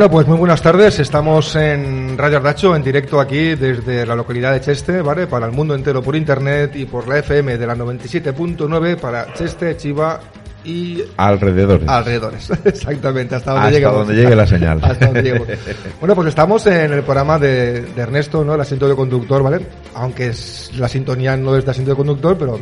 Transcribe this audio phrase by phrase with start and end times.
[0.00, 0.98] Bueno, pues muy buenas tardes.
[0.98, 5.26] Estamos en Radio Ardacho, en directo aquí desde la localidad de Cheste, ¿vale?
[5.26, 9.76] Para el mundo entero por internet y por la FM de la 97.9 para Cheste,
[9.76, 10.18] Chiva
[10.64, 11.86] y alrededores.
[11.86, 14.78] Alrededores, exactamente, hasta donde, hasta donde llegue la señal.
[14.82, 15.48] hasta donde lleguemos.
[16.00, 18.54] Bueno, pues estamos en el programa de, de, Ernesto, ¿no?
[18.54, 19.60] El asiento de conductor, ¿vale?
[19.92, 22.58] Aunque es, la sintonía no es de asiento de conductor, pero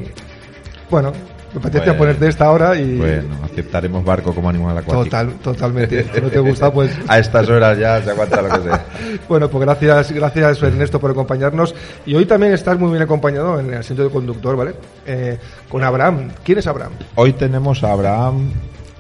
[0.91, 1.12] bueno,
[1.52, 1.98] me apetece Bueno.
[1.98, 2.96] ponerte esta hora y...
[2.98, 5.04] Bueno, aceptaremos barco como animal acuático.
[5.04, 6.04] Total, totalmente.
[6.14, 6.91] Si no te gusta, pues...
[7.08, 8.84] A estas horas ya se aguanta lo que sea.
[9.28, 11.74] Bueno, pues gracias, gracias Ernesto por acompañarnos.
[12.06, 14.74] Y hoy también estás muy bien acompañado en el asiento de conductor, ¿vale?
[15.06, 15.38] Eh,
[15.69, 16.30] con Abraham.
[16.44, 16.92] ¿Quién es Abraham?
[17.14, 18.50] Hoy tenemos a Abraham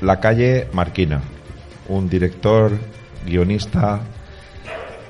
[0.00, 1.20] La Calle Marquina,
[1.88, 2.72] un director,
[3.26, 4.00] guionista,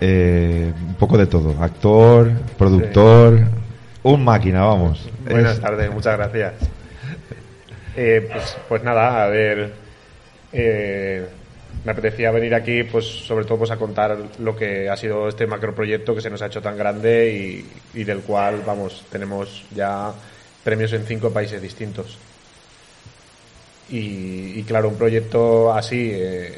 [0.00, 3.41] eh, un poco de todo, actor, productor,
[4.03, 5.09] un máquina, vamos.
[5.28, 6.53] Buenas Es- tardes, muchas gracias.
[7.97, 9.73] Eh, pues, pues nada, a ver,
[10.53, 11.27] eh,
[11.85, 15.47] me apetecía venir aquí, pues sobre todo pues a contar lo que ha sido este
[15.47, 17.65] macroproyecto que se nos ha hecho tan grande
[17.95, 20.13] y, del cual, vamos, tenemos ya
[20.65, 22.19] premios en cinco países distintos.
[23.91, 26.53] Y, claro, un proyecto así, eh,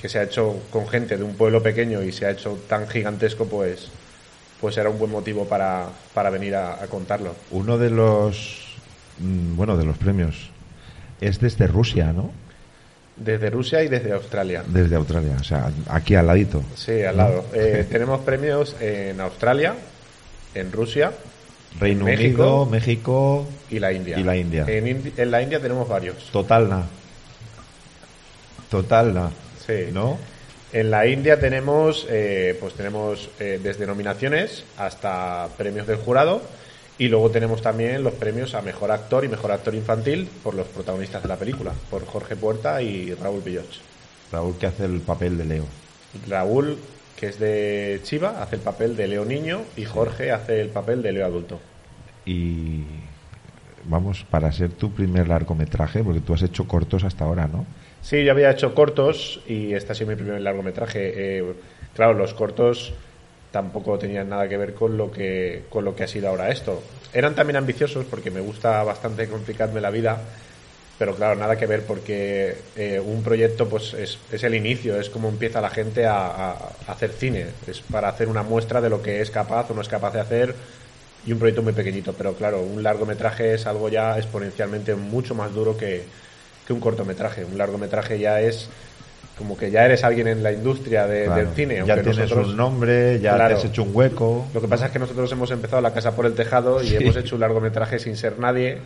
[0.00, 2.88] que se ha hecho con gente de un pueblo pequeño y se ha hecho tan
[2.88, 3.88] gigantesco, pues,
[4.60, 7.36] pues era un buen motivo para, para venir a- contarlo.
[7.52, 8.61] Uno de los,
[9.18, 10.50] bueno, de los premios
[11.20, 12.30] es desde Rusia, ¿no?
[13.16, 14.64] Desde Rusia y desde Australia.
[14.66, 16.62] Desde Australia, o sea, aquí al ladito.
[16.74, 17.44] Sí, al lado.
[17.52, 19.74] Eh, tenemos premios en Australia,
[20.54, 21.12] en Rusia
[21.78, 22.42] Reino México.
[22.42, 24.18] Unido, México, y la India.
[24.18, 24.64] Y la India.
[24.68, 26.16] En, Indi- en la India tenemos varios.
[26.32, 26.82] total na.
[28.70, 29.30] Total na.
[29.66, 29.88] Sí.
[29.92, 30.18] ¿No?
[30.72, 36.42] En la India tenemos, eh, pues tenemos eh, desde nominaciones hasta premios del jurado
[37.02, 40.68] y luego tenemos también los premios a mejor actor y mejor actor infantil por los
[40.68, 43.80] protagonistas de la película, por Jorge Puerta y Raúl Villoch.
[44.30, 45.64] Raúl que hace el papel de Leo.
[46.28, 46.78] Raúl,
[47.16, 51.02] que es de Chiva, hace el papel de Leo niño y Jorge hace el papel
[51.02, 51.58] de Leo adulto.
[52.24, 52.84] Y
[53.82, 57.66] vamos, para ser tu primer largometraje, porque tú has hecho cortos hasta ahora, ¿no?
[58.00, 61.38] Sí, yo había hecho cortos y este ha sido mi primer largometraje.
[61.38, 61.52] Eh,
[61.96, 62.94] claro, los cortos
[63.52, 66.98] tampoco tenían nada que ver con lo que con lo que ha sido ahora esto.
[67.12, 70.34] Eran también ambiciosos porque me gusta bastante complicarme la vida,
[70.98, 75.10] pero claro, nada que ver porque eh, un proyecto pues es, es el inicio, es
[75.10, 79.02] como empieza la gente a, a- hacer cine, es para hacer una muestra de lo
[79.02, 80.56] que es capaz o no es capaz de hacer
[81.22, 85.52] y un proyecto muy pequeñito, pero claro, un largometraje es algo ya exponencialmente mucho más
[85.52, 86.12] duro que,
[86.64, 87.44] que un cortometraje.
[87.44, 88.72] Un largometraje ya es
[89.38, 91.44] como que ya eres alguien en la industria de- Claro.
[91.44, 91.82] del cine.
[91.86, 93.54] ya tienes nosotros- un nombre, ya Claro.
[93.54, 94.46] te has hecho un hueco.
[94.54, 96.96] Lo que pasa es que nosotros hemos empezado la casa por el tejado y Sí.
[97.00, 98.78] hemos hecho un largometraje sin ser nadie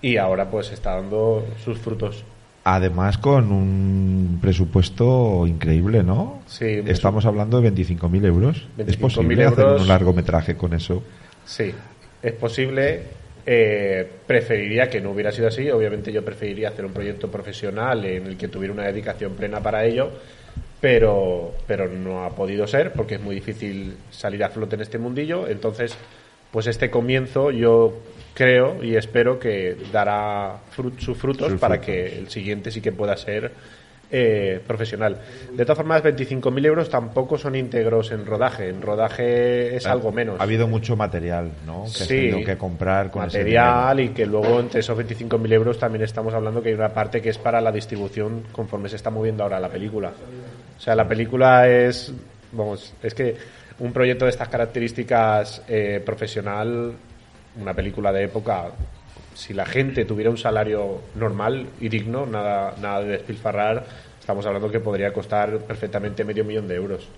[0.00, 2.24] y ahora pues está dando sus frutos.
[2.62, 6.42] Además, con un presupuesto increíble, ¿no?
[6.46, 8.68] Sí, Estamos hablando de 25.000 euros.
[8.78, 9.82] ¿Es 25.000 posible hacer euros.
[9.82, 11.02] un largometraje con eso?
[11.46, 11.72] Sí,
[12.22, 13.02] es posible.
[13.52, 15.68] Eh, preferiría que no hubiera sido así.
[15.70, 19.84] Obviamente yo preferiría hacer un proyecto profesional en el que tuviera una dedicación plena para
[19.84, 20.08] ello,
[20.80, 24.98] pero, pero no ha podido ser porque es muy difícil salir a flote en este
[24.98, 25.48] mundillo.
[25.48, 25.96] Entonces,
[26.52, 27.98] pues este comienzo yo
[28.34, 31.86] creo y espero que dará frut- sus frutos Sus para frutos.
[31.86, 33.50] que el siguiente sí que pueda ser
[34.10, 35.18] eh, profesional.
[35.52, 38.68] De todas formas, 25.000 euros tampoco son íntegros en rodaje.
[38.68, 40.40] En rodaje es algo menos.
[40.40, 41.82] Ha habido mucho material, ¿no?
[41.84, 45.52] Que has Sí, tenido que comprar con ese material y que luego entre esos 25.000
[45.52, 48.96] euros también estamos hablando que hay una parte que es para la distribución conforme se
[48.96, 50.12] está moviendo ahora la película.
[50.76, 52.12] O sea, la película es,
[52.52, 53.36] vamos, es que
[53.78, 56.92] un proyecto de estas características eh, profesional,
[57.60, 58.70] una película de época,
[59.40, 63.84] si la gente tuviera un salario normal y digno, nada, nada de despilfarrar,
[64.20, 67.08] estamos hablando que podría costar perfectamente medio millón de euros.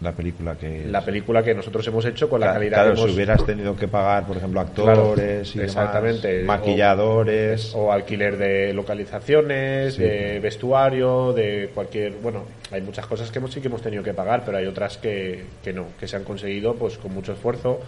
[0.00, 0.84] La película que.
[0.88, 3.46] La película que nosotros hemos hecho con la Claro, calidad claro, que hemos si hubieras
[3.46, 6.42] tenido que pagar, por ejemplo, Claro, actores demás, exactamente.
[6.42, 7.72] maquilladores.
[7.76, 10.02] o alquiler de localizaciones, Sí.
[10.02, 12.42] de vestuario, de cualquier, bueno,
[12.72, 15.44] hay muchas cosas que hemos sí que hemos tenido que pagar, pero hay otras que,
[15.62, 17.78] que no, que se han conseguido pues con mucho esfuerzo.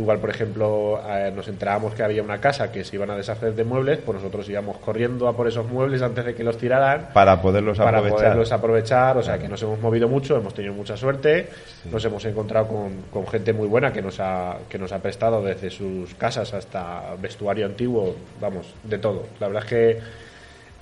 [0.00, 3.54] Igual, por ejemplo, eh, nos enterábamos que había una casa que se iban a deshacer
[3.54, 7.10] de muebles, pues nosotros íbamos corriendo a por esos muebles antes de que los tiraran
[7.12, 8.18] para poderlos para aprovechar.
[8.18, 9.18] poderlos aprovechar.
[9.18, 11.50] O sea, que nos hemos movido mucho, hemos tenido mucha suerte,
[11.92, 15.42] nos hemos encontrado con, con gente muy buena que nos, ha, que nos ha prestado
[15.42, 19.26] desde sus casas hasta vestuario antiguo, vamos, de todo.
[19.38, 19.98] La verdad es que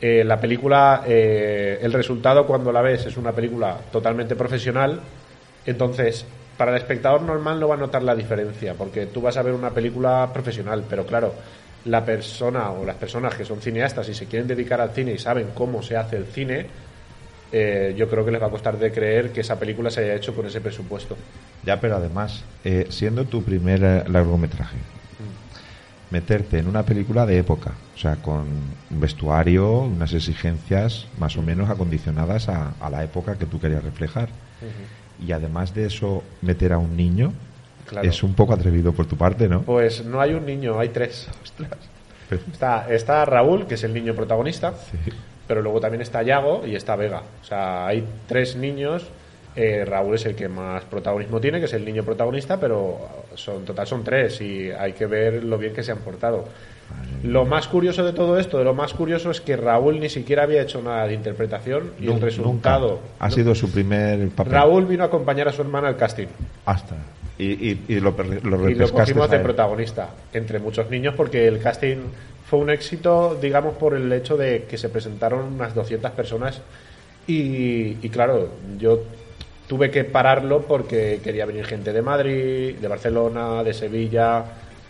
[0.01, 5.01] eh, la película, eh, el resultado cuando la ves es una película totalmente profesional,
[5.67, 6.25] entonces
[6.59, 9.55] para el espectador normal no va a notar la diferencia, porque tú vas a ver
[9.55, 11.33] una película profesional, pero claro,
[11.85, 15.19] la persona o las personas que son cineastas y se quieren dedicar al cine y
[15.19, 16.67] saben cómo se hace el cine,
[17.53, 20.17] eh, yo creo que les va a costar de creer que esa película se haya
[20.17, 21.17] hecho con ese presupuesto.
[21.65, 24.77] Ya, pero además, eh, siendo tu primer eh, largometraje,
[26.11, 28.47] meterte en una película de época, o sea, con
[28.91, 33.85] un vestuario, unas exigencias más o menos acondicionadas a, a la época que tú querías
[33.85, 34.29] reflejar.
[35.27, 37.33] Y además de eso, meter a un niño
[37.87, 38.09] Claro.
[38.09, 39.63] es un poco atrevido por tu parte, ¿no?
[39.63, 41.27] Pues no hay un niño, hay tres.
[42.53, 44.99] Está, está Raúl, que es el niño protagonista, Sí.
[45.47, 47.23] pero luego también está Yago y está Vega.
[47.41, 49.07] O sea, hay tres niños.
[49.57, 52.99] eh, Raúl es el que más protagonismo tiene, que es el niño protagonista, pero
[53.35, 56.45] son total son tres y hay que ver lo bien que se han portado.
[57.25, 60.45] Lo más curioso de todo esto, de lo más curioso es que Raúl ni siquiera
[60.45, 62.91] había hecho nada de interpretación y el resultado.
[62.91, 63.03] nunca.
[63.19, 64.53] Ha sido su primer papel.
[64.53, 66.29] Raúl vino a acompañar a su hermana al casting
[66.65, 66.95] Hasta.
[67.37, 71.61] Y, y, y lo, lo y lo cogimos de protagonista entre muchos niños porque el
[71.61, 71.99] casting
[72.49, 76.61] fue un éxito digamos por el hecho de que se presentaron unas 200 personas
[77.29, 79.03] y, y claro yo
[79.69, 84.45] tuve que pararlo porque quería venir gente de Madrid de Barcelona de Sevilla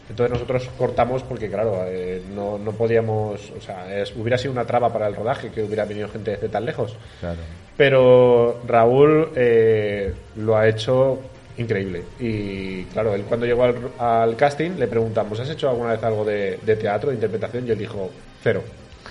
[0.08, 4.64] entonces nosotros cortamos porque claro eh, no, no podíamos o sea es- hubiera sido una
[4.64, 7.38] traba para el rodaje que hubiera venido gente desde tan lejos Claro.
[7.76, 11.18] pero Raúl eh, lo ha hecho
[11.56, 12.04] increíble.
[12.20, 16.24] Y claro, él cuando llegó al, al casting le preguntamos, ¿has hecho alguna vez algo
[16.24, 17.66] de, de teatro, de interpretación?
[17.66, 18.10] Y él dijo,
[18.44, 18.62] cero.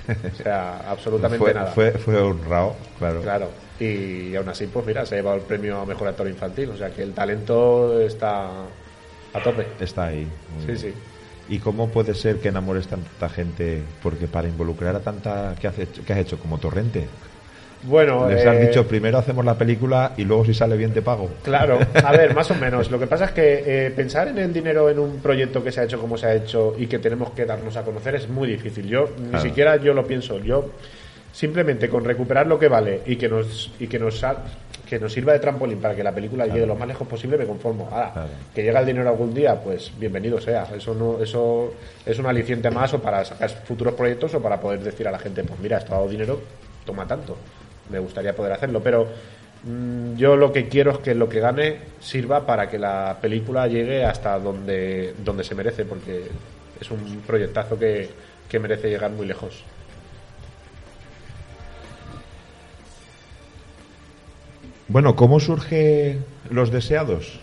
[0.08, 1.72] O sea, absolutamente Fue, nada.
[1.74, 3.22] fue, fue honrado, claro.
[3.22, 3.50] Claro.
[3.82, 6.70] Y, aún así, pues mira, se ha llevado el premio a Mejor Actor Infantil.
[6.70, 8.50] O sea, que el talento está
[9.38, 9.66] a tope.
[9.80, 10.28] Está ahí.
[10.56, 10.78] Muy Sí, bien.
[10.78, 10.94] sí.
[11.50, 13.81] ¿Y cómo puede ser que enamores tanta gente?
[14.04, 15.56] Porque para involucrar a tanta...
[15.60, 16.38] ¿Qué has hecho, qué has hecho?
[16.39, 17.07] como torrente?
[17.84, 21.01] Bueno, Les has eh, dicho primero hacemos la película y luego si sale bien te
[21.04, 21.30] pago.
[21.44, 22.89] Claro, a ver, más o menos.
[22.92, 25.81] Lo que pasa es que eh, pensar en el dinero en un proyecto que se
[25.81, 28.48] ha hecho como se ha hecho y que tenemos que darnos a conocer es muy
[28.50, 28.88] difícil.
[28.88, 30.39] Yo ni siquiera yo lo pienso.
[30.39, 30.72] Yo
[31.31, 34.24] simplemente con recuperar lo que vale y que nos y que nos
[34.88, 37.45] que nos sirva de trampolín para que la película llegue lo más lejos posible me
[37.45, 37.89] conformo.
[37.92, 38.30] Ahora, Claro.
[38.56, 40.68] que llegue el dinero algún día, pues bienvenido sea.
[40.75, 41.74] Eso no eso
[42.06, 45.19] es un aliciente más o para sacar futuros proyectos o para poder decir a la
[45.19, 46.39] gente, pues mira, esto ha dado dinero,
[46.86, 47.36] toma tanto.
[47.89, 49.07] Me gustaría poder hacerlo, pero
[49.63, 53.67] mm, yo lo que quiero es que lo que gane sirva para que la película
[53.67, 56.24] llegue hasta donde, donde se merece, porque
[56.79, 58.10] es un proyectazo que,
[58.50, 59.63] que merece llegar muy lejos.
[64.89, 66.17] Bueno, ¿cómo surge
[66.50, 67.39] Los Deseados?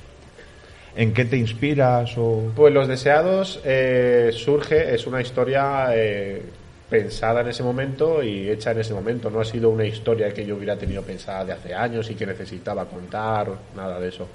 [0.97, 2.53] ¿En qué te inspiras o...?
[2.57, 6.41] Pues Los Deseados eh, surge, es una historia eh,
[6.89, 9.29] pensada en ese momento y hecha en ese momento.
[9.29, 12.25] No ha sido una historia que yo hubiera tenido pensada de hace años y que
[12.25, 14.27] necesitaba contar, nada de eso.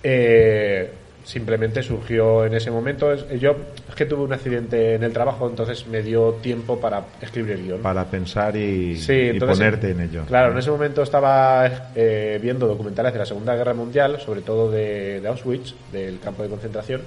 [0.00, 0.90] Eh,
[1.24, 3.14] simplemente surgió en ese momento.
[3.34, 3.56] Yo
[3.88, 7.64] es que tuve un accidente en el trabajo, entonces me dio tiempo para escribir el
[7.64, 7.80] guion.
[7.82, 10.24] Para pensar y, Sí, y entonces, ponerte en ello.
[10.26, 14.70] Claro, en ese momento estaba eh, viendo documentales de la Segunda Guerra Mundial, sobre todo
[14.70, 17.02] de, de Auschwitz, del campo de concentración,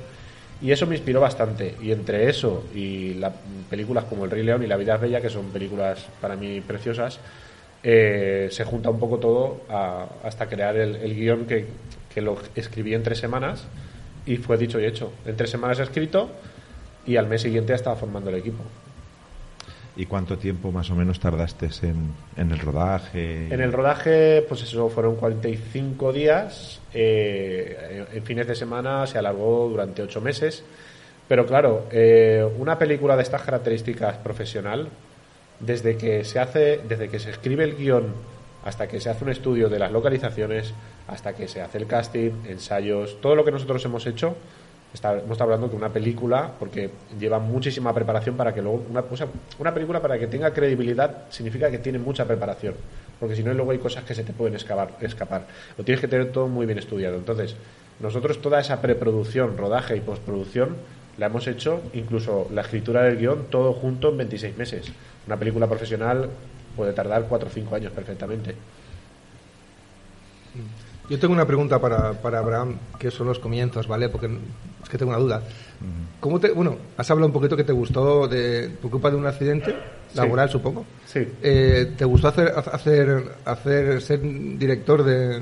[0.62, 1.75] y eso me inspiró bastante.
[1.81, 3.34] Y entre eso y la-
[3.69, 6.62] películas como El Rey León y La Vida es Bella, que son películas para mí
[6.62, 7.19] preciosas,
[7.84, 11.65] eh, se junta un poco todo a- hasta crear el, el guion que,
[12.13, 13.65] que lo escribí en tres semanas
[14.25, 15.12] y fue dicho y hecho.
[15.25, 16.29] En tres semanas escrito
[17.05, 18.63] y al mes siguiente ya estaba formando el equipo.
[19.98, 23.53] ¿Y cuánto tiempo más o menos tardaste en, en el rodaje?
[23.53, 26.82] En el rodaje, pues eso fueron 45 días.
[26.94, 30.63] eh, en fines de semana se alargó durante ocho meses.
[31.27, 34.89] Pero claro, eh, una película de estas características profesional,
[35.60, 38.13] desde que se hace, desde que se escribe el guion
[38.65, 40.74] hasta que se hace un estudio de las localizaciones,
[41.07, 44.35] hasta que se hace el casting, ensayos, todo lo que nosotros hemos hecho,
[44.95, 50.17] estado hablando de una película porque lleva muchísima preparación para que luego una, película para
[50.17, 52.75] que tenga credibilidad significa que tiene mucha preparación
[53.19, 55.47] porque si no luego hay cosas que se te pueden escapar, escapar.
[55.77, 57.15] Lo tienes que tener todo muy bien estudiado.
[57.15, 57.55] Entonces
[58.00, 60.75] nosotros toda esa preproducción rodaje y postproducción
[61.17, 64.91] la hemos hecho incluso la escritura del guion todo junto en 26 meses.
[65.27, 66.29] Una película profesional
[66.75, 68.55] puede tardar 4 o 5 años perfectamente
[71.09, 74.09] Yo tengo una pregunta para, para Abraham, que son los comienzos, ¿vale?
[74.09, 74.27] Porque
[74.83, 75.41] es que tengo una duda.
[76.19, 79.27] ¿Cómo te, bueno, has hablado un poquito que te gustó de, por culpa de un
[79.27, 79.75] accidente
[80.15, 80.85] laboral, supongo.
[81.05, 84.19] sí Eh, ¿Te gustó hacer, hacer, hacer ser
[84.57, 85.41] director de,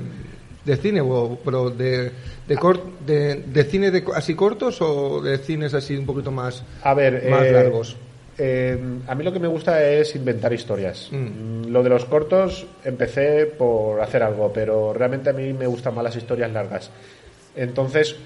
[0.64, 2.10] de cine, o, pero de,
[2.46, 6.62] de, cort- de, de cine de, así cortos o de cines así un poquito más,
[6.82, 7.96] A ver, más eh, largos?
[8.38, 11.08] Eh, a mí lo que me gusta es inventar historias.
[11.12, 11.16] Mm.
[11.16, 15.94] Mm, Lo de los cortos empecé por hacer algo, pero realmente a mí me gustan
[15.94, 16.90] más las historias largas.
[17.56, 18.16] Entonces,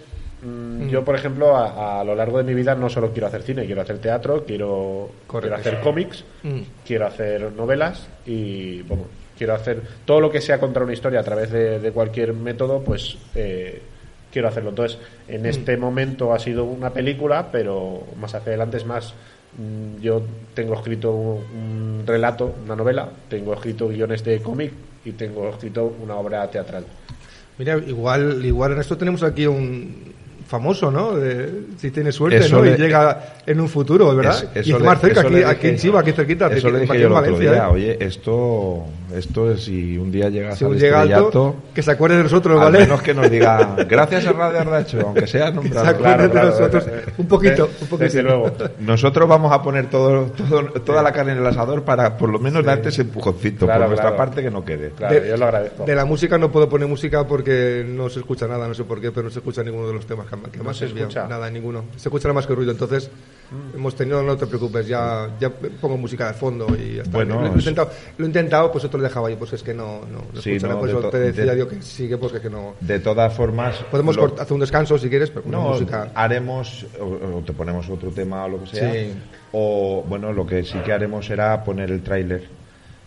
[0.42, 3.42] mm, yo, por ejemplo, a, a lo largo de mi vida no solo quiero hacer
[3.42, 5.54] cine, quiero hacer teatro, quiero, Correcto.
[5.56, 6.60] quiero hacer cómics, Mm.
[6.86, 9.04] quiero hacer novelas y, bueno,
[9.36, 12.80] quiero hacer todo lo que sea contar una historia a través de, de cualquier método,
[12.82, 13.80] pues eh,
[14.32, 14.70] quiero hacerlo.
[14.70, 14.98] Entonces,
[15.28, 19.14] en este momento ha sido una película, pero más hacia adelante es más.
[19.56, 20.22] Mm, Yo
[20.54, 24.72] tengo escrito un, relato, una novela, tengo escrito guiones de cómic
[25.04, 26.84] y tengo escrito una obra teatral.
[27.58, 30.14] Mira, igual, igual en esto tenemos aquí un
[30.48, 31.12] famoso, ¿no?
[31.14, 32.64] De- si tiene suerte, Eso ¿no?
[32.64, 34.44] le- y llega en un futuro, ¿verdad?
[34.54, 36.98] Es- y más cerca, eso aquí, aquí en dije- Chiva, aquí cerquita, Eso le dije
[37.00, 37.56] yo el otro día.
[37.56, 37.62] ¿eh?
[37.70, 42.16] Oye, esto, esto es si un día llegas Si al llega alto, que se acuerde
[42.16, 42.80] de nosotros, al ¿vale?
[42.84, 45.86] menos que nos diga gracias a Radio Ardacho, aunque sea se nombrado.
[45.88, 46.86] acuerde de nosotros.
[47.18, 47.96] Un poquito, un poquito.
[47.98, 48.50] Desde luego.
[48.80, 52.38] Nosotros vamos a poner todo, todo- toda la carne en el asador para por lo
[52.38, 54.16] menos darte ese empujoncito Claro, por nuestra claro.
[54.16, 54.90] parte que no quede.
[54.96, 55.84] Claro, De- yo lo agradezco.
[55.84, 59.00] De la música no puedo poner música porque no se escucha nada, no sé por
[59.00, 61.24] qué, pero no se escucha ninguno de los temas que, que No más se escucha.
[61.26, 61.28] Mm.
[61.28, 61.84] Nada, ninguno.
[61.96, 62.72] Se escucha nada más que ruido.
[62.72, 63.10] Entonces,
[63.74, 67.16] hemos tenido, no te preocupes, ya, ya pongo música de fondo y ya está.
[67.16, 69.72] Bueno, lo, he intentado, lo he intentado, pues otro lo dejaba ahí, pues es que
[69.74, 72.40] no, no, no Sí, no, Por de te decía de- yo que sigue, pues que,
[72.40, 72.74] que no.
[72.80, 76.10] De todas formas, Podemos lo- hacer un descanso si quieres, pero con no, música.
[76.14, 78.92] haremos o, o te ponemos otro tema o lo que sea.
[78.92, 79.12] Sí.
[79.52, 82.48] O bueno, lo que sí que haremos será poner el tráiler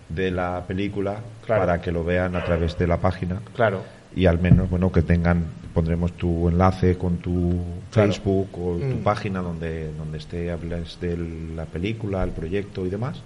[0.09, 1.61] de la película Claro.
[1.61, 3.81] para que lo vean a través de la página Claro.
[4.15, 7.61] y al menos bueno que tengan pondremos tu enlace con tu
[7.91, 8.11] Claro.
[8.11, 9.03] Facebook o tu Mm.
[9.03, 11.17] página donde donde esté hablas de
[11.55, 13.21] la película, el proyecto y demás.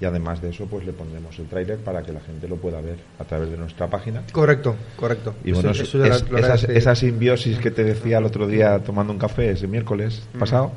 [0.00, 2.80] Y además de eso pues le pondremos el tráiler para que la gente lo pueda
[2.80, 4.22] ver a través de nuestra página.
[4.32, 5.34] Correcto, correcto.
[5.44, 8.78] Y bueno, Eso- es- eso es- esa, esa simbiosis que te decía el otro día
[8.80, 10.72] tomando un café ese miércoles pasado,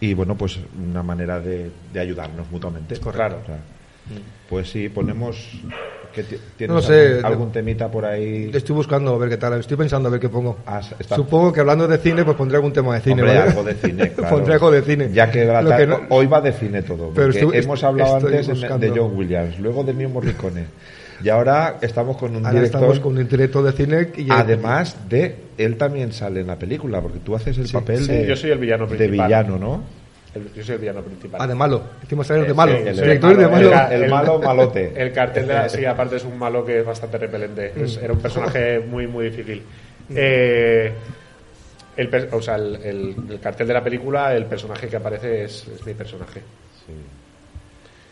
[0.00, 0.58] y bueno, pues
[0.90, 2.96] una manera de, de ayudarnos mutuamente.
[2.98, 3.38] Claro.
[3.42, 3.58] O sea,
[4.48, 5.48] Pues sí, ponemos.
[6.12, 6.24] que
[6.56, 8.50] ¿Tienes No sé, algún, algún temita por ahí?
[8.52, 10.58] Estoy buscando a ver qué tal, estoy pensando a ver qué pongo.
[10.66, 13.50] Ah, está- Supongo que hablando de cine, pues pondré algún tema de cine, Hombre, ¿vale?
[13.50, 14.34] algo de cine, claro.
[14.36, 15.10] pondré algo de cine.
[15.12, 17.10] Ya que, la Lo ta- que no- hoy va de cine todo.
[17.14, 18.90] Pero porque estoy- hemos hablado antes de- de.
[18.90, 20.64] John Williams, luego de Ennio Morricone.
[21.22, 22.80] Y ahora estamos con un Ahora director.
[22.80, 27.00] estamos con un director de cine y Además de, él también sale en la película,
[27.00, 29.26] porque tú haces el papel Sí, de, yo soy el villano de principal.
[29.28, 29.99] villano, ¿no?
[30.34, 31.40] El- yo soy el villano principal.
[31.42, 31.82] Ah, de malo.
[32.08, 32.72] De malo.
[32.76, 33.72] sí, el director de malo.
[33.90, 34.92] El malo malote.
[34.96, 37.72] El cartel de la, sí, aparte es un malo que es bastante repelente.
[37.76, 39.62] Es- era un personaje muy, muy difícil.
[40.14, 40.92] Eh,
[41.96, 45.44] el, per- o sea, el, el- el cartel de la película, el personaje que aparece
[45.44, 46.40] es, es mi personaje.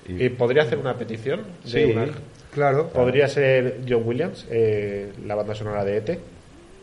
[0.08, 1.42] Y- ¿Y podría hacer una petición?
[1.64, 1.84] de Sí.
[1.84, 2.06] una-
[2.52, 2.88] Claro.
[2.88, 6.18] podría ser John Williams, eh, la banda sonora de ET.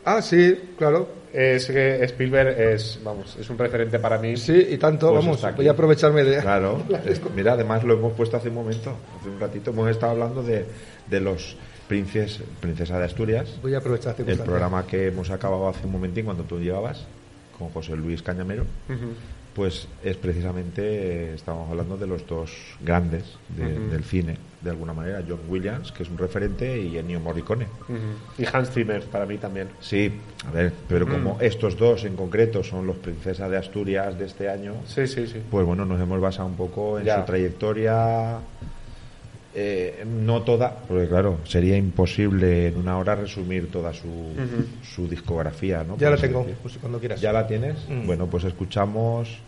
[0.06, 1.08] Ah, sí, claro.
[1.32, 4.36] Es que Spielberg es, vamos, es un referente para mí.
[4.38, 6.38] Sí, y tanto, Pues vamos, voy a aprovecharme de...
[6.40, 10.12] Claro, es- mira, además lo hemos puesto hace un momento, hace un ratito, hemos estado
[10.12, 10.64] hablando de,
[11.10, 11.56] de los
[11.88, 16.24] princes, Princesa de Asturias, Voy a aprovechar el programa que hemos acabado hace un momentín
[16.24, 17.04] cuando tú llevabas
[17.58, 18.64] con José Luis Cañamero,
[19.54, 22.50] pues es precisamente, eh, estábamos hablando de los dos
[22.82, 23.24] grandes
[23.56, 24.36] de- del cine,
[24.66, 27.66] de alguna manera, John Williams, que es un referente, y Ennio Morricone.
[28.36, 29.68] Y Hans Zimmer para mí también.
[29.80, 30.12] Sí,
[30.46, 31.10] a ver, pero Mm.
[31.10, 35.26] como estos dos en concreto son los Princesa de Asturias de este año, Sí, sí,
[35.26, 35.40] sí.
[35.50, 37.20] pues bueno, nos hemos basado un poco en Ya.
[37.20, 38.38] su trayectoria,
[39.54, 44.32] eh, no toda, porque claro, sería imposible en una hora resumir toda su,
[44.82, 45.96] su discografía, ¿no?
[45.96, 47.20] Ya la tengo, pues, cuando quieras.
[47.20, 47.76] ¿Ya la tienes?
[47.88, 48.06] Mm.
[48.06, 49.38] Bueno, pues escuchamos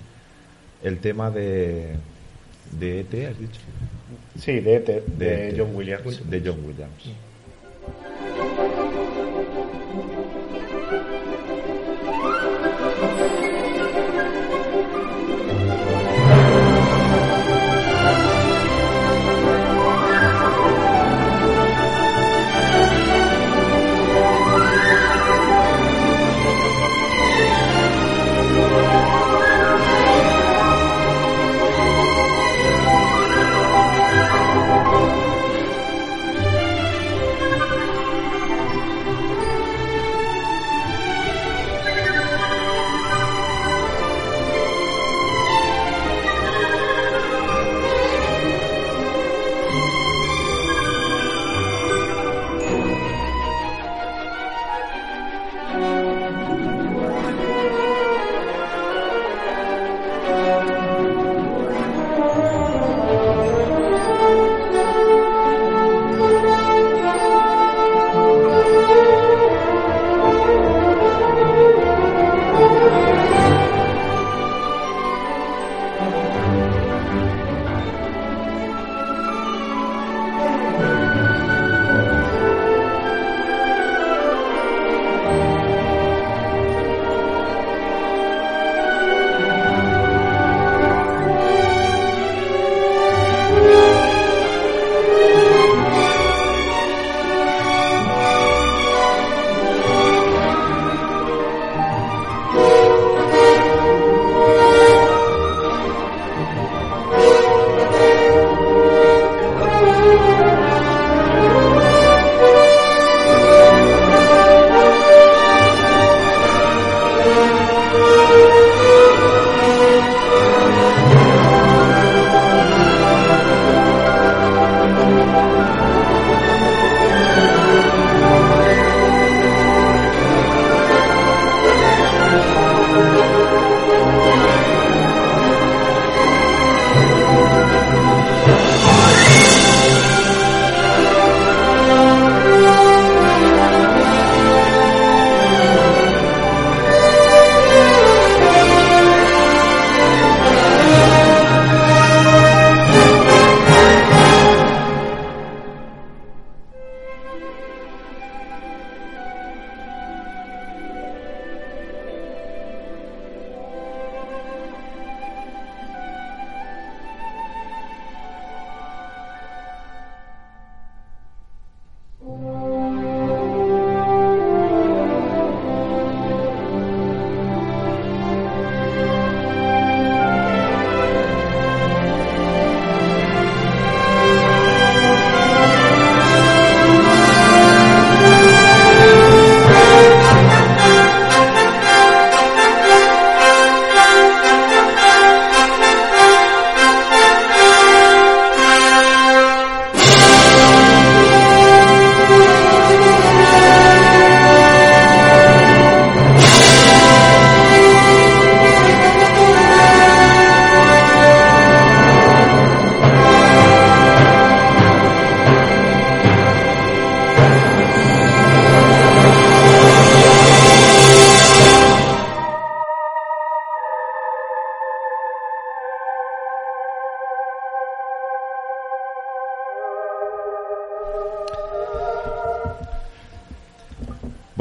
[0.82, 1.96] el tema de
[2.78, 3.60] de ET, has dicho.
[4.38, 5.54] Sí, de, ET, de, De ET.
[5.58, 6.30] John Williams.
[6.30, 7.12] De John Williams.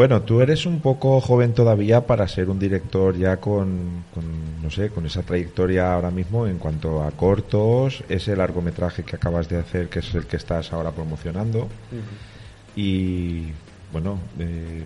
[0.08, 4.24] Bueno, tú eres un poco joven todavía para ser un director ya con, con,
[4.64, 9.50] no sé, con esa trayectoria ahora mismo en cuanto a cortos, ese largometraje que acabas
[9.50, 11.68] de hacer, que es el que estás ahora promocionando.
[12.74, 13.48] Y
[13.92, 14.86] bueno, eh,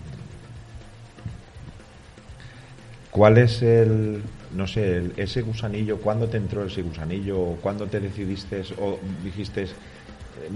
[3.12, 4.24] ¿cuál es el,
[4.56, 5.98] no sé, el- ese gusanillo?
[5.98, 7.38] ¿Cuándo te entró ese gusanillo?
[7.40, 9.66] ¿O cuándo te decidiste o dijiste,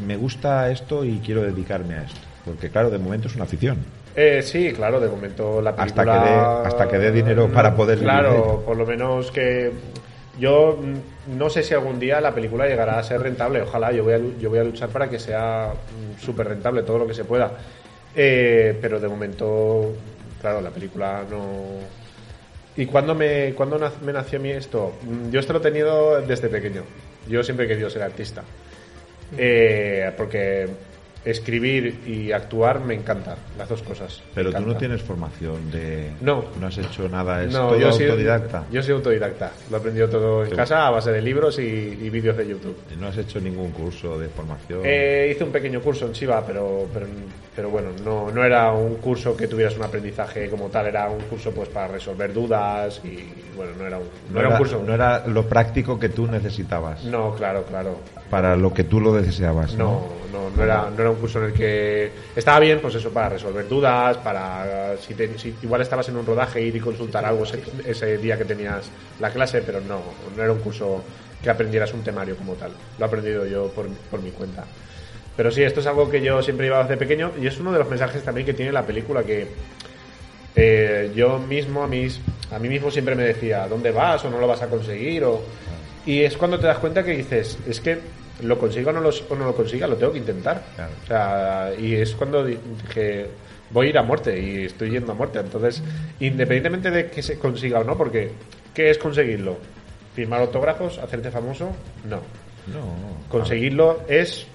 [0.04, 2.18] me gusta esto y quiero dedicarme a esto?
[2.44, 3.76] Porque claro, de momento es una afición.
[4.18, 6.12] Eh, sí, claro, de momento la Hasta película...
[6.24, 9.70] que dé- hasta que dé dinero para poder Claro, por lo menos que...
[10.38, 13.62] Yo mm, no sé si algún día la película llegará a ser rentable.
[13.62, 16.98] Ojalá, yo voy a, yo voy a luchar para que sea mm, súper rentable, todo
[16.98, 17.52] lo que se pueda.
[18.14, 19.92] Eh, pero de momento,
[20.40, 21.44] claro, la película no...
[22.78, 24.92] ¿Y cuándo me, cuándo me nació a mí esto?
[25.02, 26.82] Mm, Yo esto lo he tenido desde pequeño.
[27.28, 28.42] Yo siempre he querido ser artista.
[29.36, 30.68] Eh, porque
[31.26, 34.22] escribir y actuar me encanta, las dos cosas.
[34.34, 36.12] Pero tú no tienes formación de...
[36.20, 36.44] No.
[36.60, 38.64] No has hecho nada, es No, todo yo soy- autodidacta.
[38.70, 39.52] yo soy autodidacta.
[39.70, 40.56] Lo he aprendido todo en Sí.
[40.56, 42.76] casa a base de libros y, y vídeos de YouTube.
[42.98, 44.80] No has hecho ningún curso de formación.
[44.84, 47.06] Eh, hice un pequeño curso en Chiva, pero, pero,
[47.56, 51.20] pero bueno, no, no era un curso que tuvieras un aprendizaje como tal, era un
[51.22, 53.16] curso pues para resolver dudas y
[53.56, 54.82] bueno, no era un, no era un curso.
[54.86, 57.96] no era lo práctico que tú necesitabas No, claro, claro.
[58.30, 59.72] para lo que tú lo deseabas.
[59.74, 63.10] No, no, no era, no era un curso en el que estaba bien, pues eso,
[63.10, 67.24] para resolver dudas, para si, te- si igual estabas en un rodaje ir y consultar
[67.24, 70.02] algo ese, ese día que tenías la clase, pero no,
[70.36, 71.02] no era un curso
[71.42, 72.72] que aprendieras un temario como tal.
[72.98, 74.64] Lo he aprendido yo por, por mi cuenta.
[75.36, 77.78] Pero sí, esto es algo que yo siempre iba desde pequeño y es uno de
[77.78, 79.46] los mensajes también que tiene la película que
[80.54, 82.20] eh, yo mismo a, mis,
[82.50, 85.24] a mí mismo siempre me decía, ¿dónde vas o no lo vas a conseguir?
[85.24, 85.42] O,
[86.06, 87.98] y es cuando te das cuenta que dices, es que
[88.42, 90.62] lo consiga o no lo, o no lo consiga, lo tengo que intentar.
[90.74, 90.92] Claro.
[91.02, 93.26] O sea, y es cuando di- dije,
[93.70, 95.38] voy a ir a muerte y estoy yendo a muerte.
[95.40, 95.82] Entonces,
[96.20, 98.30] independientemente de que se consiga o no, porque
[98.72, 99.58] ¿qué es conseguirlo?
[100.14, 100.98] ¿Firmar autógrafos?
[100.98, 101.70] ¿Hacerte famoso?
[102.08, 102.16] No.
[102.72, 103.26] No.
[103.28, 104.46] Conseguirlo es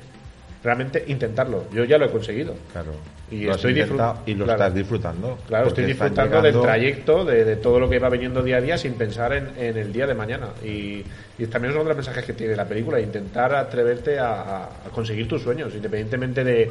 [0.63, 1.65] realmente intentarlo.
[1.73, 2.55] Yo ya lo he conseguido.
[2.71, 2.91] Claro.
[3.31, 4.59] Y Lo estoy intentado disfrut- y lo claro.
[4.61, 5.37] estás disfrutando.
[5.47, 8.77] Claro, estoy disfrutando del trayecto, de, de todo lo que va viniendo día a día
[8.77, 10.49] sin pensar en, en el día de mañana.
[10.63, 11.01] Y,
[11.39, 14.63] y también es uno de los mensajes que tiene la película, intentar atreverte a, a-
[14.65, 16.69] a conseguir tus sueños, independientemente de,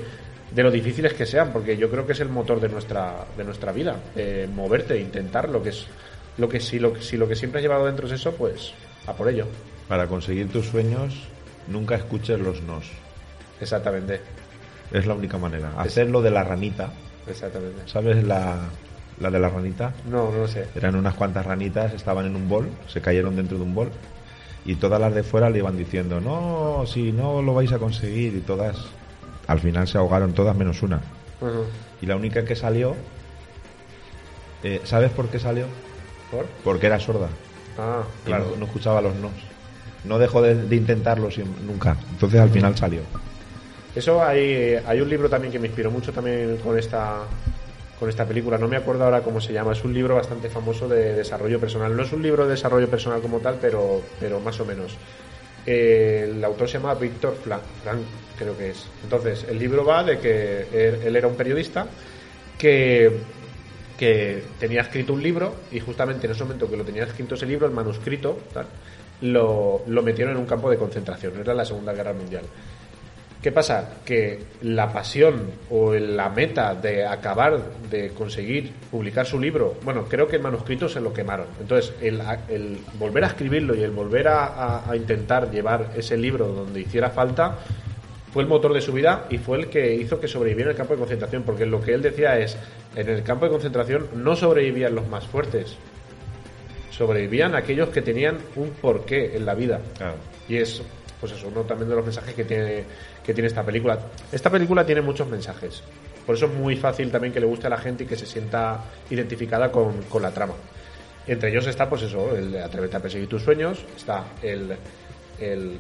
[0.50, 3.44] de lo difíciles que sean, porque yo creo que es el motor de nuestra, de
[3.44, 5.86] nuestra vida, eh, moverte, intentar lo que es
[6.38, 8.72] lo que si lo, si lo que siempre has llevado dentro es eso, pues
[9.06, 9.46] a por ello.
[9.88, 11.26] Para conseguir tus sueños,
[11.68, 12.84] nunca escuches los nos.
[13.60, 14.20] Exactamente,
[14.92, 15.72] Es la única manera.
[15.78, 16.90] Hacerlo de la ranita.
[17.26, 17.82] exactamente.
[17.86, 18.58] ¿Sabes la,
[19.20, 19.92] la de la ranita?
[20.10, 20.66] No, no lo sé.
[20.74, 23.90] Eran unas cuantas ranitas, estaban en un bol, se cayeron dentro de un bol
[24.64, 28.34] y todas las de fuera le iban diciendo, no, si no lo vais a conseguir
[28.34, 28.76] y todas,
[29.46, 31.00] al final se ahogaron todas menos una.
[32.02, 32.94] Y la única que salió,
[34.62, 35.66] eh, ¿sabes por qué salió?
[36.30, 36.44] ¿Por?
[36.64, 37.28] Porque era sorda
[37.78, 38.48] Ah, claro.
[38.50, 39.32] no, no escuchaba los nos.
[40.04, 41.28] No dejó de, de intentarlo
[41.66, 41.96] nunca.
[42.10, 43.00] Entonces al final salió.
[43.94, 47.24] Eso hay, hay un libro también que me inspiró mucho también con esta
[48.00, 48.56] con esta película.
[48.56, 49.72] No me acuerdo ahora cómo se llama.
[49.72, 51.94] Es un libro bastante famoso de desarrollo personal.
[51.94, 54.96] No es un libro de desarrollo personal como tal, pero, pero más o menos.
[55.66, 58.00] Eh, el autor se llama Víctor Frank,
[58.38, 58.86] creo que es.
[59.04, 61.86] Entonces, el libro va de que él, era un periodista
[62.58, 63.18] que,
[63.98, 67.44] que tenía escrito un libro y justamente en ese momento que lo tenía escrito ese
[67.44, 68.38] libro, el manuscrito,
[69.20, 71.38] lo, lo metieron en un campo de concentración.
[71.38, 72.44] Era la Segunda Guerra Mundial.
[73.42, 73.88] ¿Qué pasa?
[74.04, 77.58] Que la pasión o la meta de acabar
[77.90, 81.46] de conseguir publicar su libro, bueno, creo que el manuscrito se lo quemaron.
[81.58, 86.18] Entonces, el, el volver a escribirlo y el volver a, a- a intentar llevar ese
[86.18, 87.56] libro donde hiciera falta
[88.30, 90.76] fue el motor de su vida y fue el que hizo que sobreviviera en el
[90.76, 92.58] campo de concentración, porque lo que él decía es,
[92.94, 95.76] en el campo de concentración no sobrevivían los más fuertes,
[96.90, 99.80] sobrevivían aquellos que tenían un porqué en la vida.
[100.48, 100.82] Y es,
[101.20, 102.84] pues eso, uno también de los mensajes que tiene,
[103.30, 103.96] que tiene esta película.
[104.32, 105.84] Esta película tiene muchos mensajes.
[106.26, 108.26] Por eso es muy fácil también que le guste a la gente y que se
[108.26, 110.54] sienta identificada con, con la trama.
[111.28, 114.74] Entre ellos está, pues eso, el atreverte a perseguir tus sueños, está el,
[115.38, 115.78] el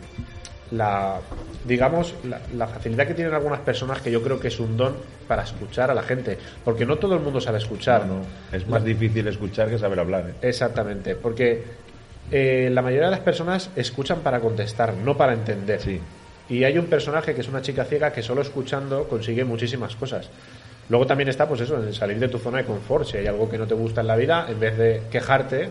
[0.70, 1.18] la
[1.66, 4.94] digamos la, la facilidad que tienen algunas personas que yo creo que es un don
[5.26, 8.68] para escuchar a la gente porque no todo el mundo sabe escuchar No, no, es
[8.68, 10.30] más difícil escuchar que saber hablar.
[10.30, 10.34] ¿eh?
[10.42, 11.64] Exactamente, porque
[12.30, 15.80] eh, la mayoría de las personas escuchan para contestar, no para entender.
[15.80, 16.00] Sí.
[16.50, 20.28] Y hay un personaje que es una chica ciega que solo escuchando consigue muchísimas cosas.
[20.88, 23.06] Luego también está, pues eso, en salir de tu zona de confort.
[23.06, 25.70] Si hay algo que no te gusta en la vida, en vez de quejarte,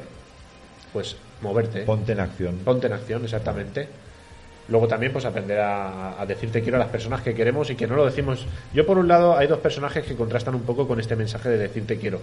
[0.94, 1.82] pues moverte.
[1.82, 2.60] Ponte en acción.
[2.60, 3.90] Ponte en acción, exactamente.
[4.70, 7.86] Luego también, pues aprender a, a decirte quiero a las personas que queremos y que
[7.86, 8.46] no lo decimos.
[8.74, 11.58] Yo, por un lado, hay dos personajes que contrastan un poco con este mensaje de
[11.58, 12.22] decirte quiero.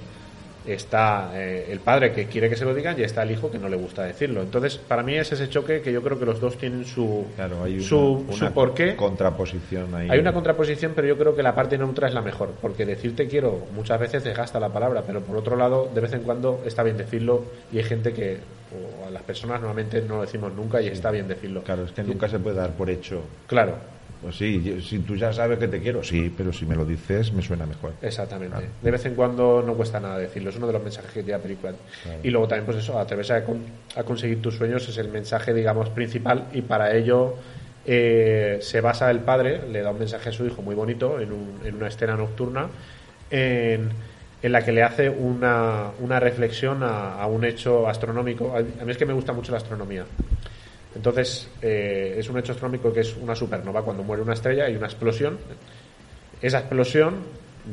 [0.67, 3.59] Está eh, el padre que quiere que se lo digan y está el hijo que
[3.59, 4.43] no le gusta decirlo.
[4.43, 7.63] Entonces, para mí es ese choque que yo creo que los dos tienen su, Claro,
[7.65, 8.97] hay una, su, una su porqué.
[8.97, 10.09] contraposición ahí.
[10.11, 13.27] Hay una contraposición, pero yo creo que la parte neutra es la mejor, porque decirte
[13.29, 16.83] quiero muchas veces desgasta la palabra, pero por otro lado, de vez en cuando está
[16.83, 18.39] bien decirlo y hay gente que,
[18.73, 21.63] o a las personas normalmente no lo decimos nunca y está bien decirlo.
[21.63, 23.23] Claro, es que nunca se puede dar por hecho.
[23.47, 23.75] Claro,
[24.23, 26.85] Pues sí, yo- si tú ya sabes que te quiero, sí, pero si me lo
[26.85, 27.93] dices me suena mejor.
[28.03, 28.57] exactamente.
[28.57, 28.73] Claro.
[28.83, 31.37] De vez en cuando no cuesta nada decirlo, es uno de los mensajes que tiene
[31.39, 31.73] la película.
[32.03, 32.19] Claro.
[32.23, 33.63] Y luego también, pues eso, atreverse a, con-
[33.95, 37.35] a conseguir tus sueños es el mensaje, digamos, principal y para ello
[37.85, 41.31] eh, se basa el padre, le da un mensaje a su hijo muy bonito en,
[41.33, 42.67] un- en una escena nocturna
[43.31, 43.91] en,
[44.43, 48.55] en la que le hace una, una reflexión a, a un hecho astronómico.
[48.55, 50.05] A, a mí es que me gusta mucho la astronomía.
[50.97, 54.77] Entonces, eh, es un hecho astronómico que es una supernova, cuando muere una estrella y
[54.77, 55.39] una explosión.
[56.41, 57.17] Esa explosión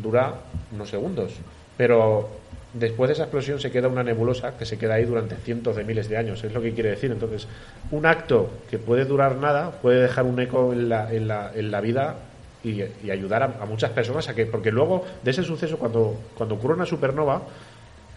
[0.02, 0.36] dura
[0.74, 1.34] unos segundos,
[1.78, 2.30] pero
[2.74, 5.86] después de esa explosión se queda una nebulosa que se queda ahí durante cientos de
[5.86, 7.12] miles de años, es lo que quiere decir.
[7.12, 7.48] Entonces,
[7.92, 11.72] un acto que puede durar nada puede dejar un eco en la, en la, en
[11.72, 12.16] la vida
[12.62, 16.20] y, y ayudar a, a muchas personas a que, porque luego de ese suceso, cuando,
[16.36, 17.42] cuando ocurre una supernova,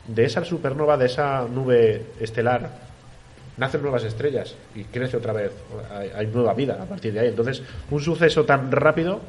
[0.08, 2.85] de esa supernova, de esa nube estelar,
[3.56, 5.52] nacen nuevas estrellas y crece otra vez.
[5.92, 7.28] Hay, hay nueva vida a partir de ahí.
[7.28, 9.20] Entonces, un suceso tan rápido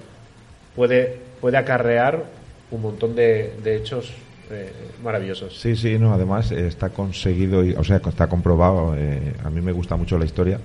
[0.76, 2.24] puede, puede acarrear
[2.72, 4.12] un montón de, de hechos
[4.52, 4.72] eh,
[5.04, 5.58] maravillosos.
[5.60, 9.62] Sí, sí, no, además eh, está conseguido, y- o sea, está comprobado, eh, a mí
[9.62, 10.60] me gusta mucho la historia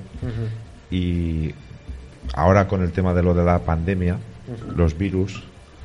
[0.91, 1.53] y
[2.35, 4.19] ahora con el tema de lo de la pandemia,
[4.77, 5.43] los virus,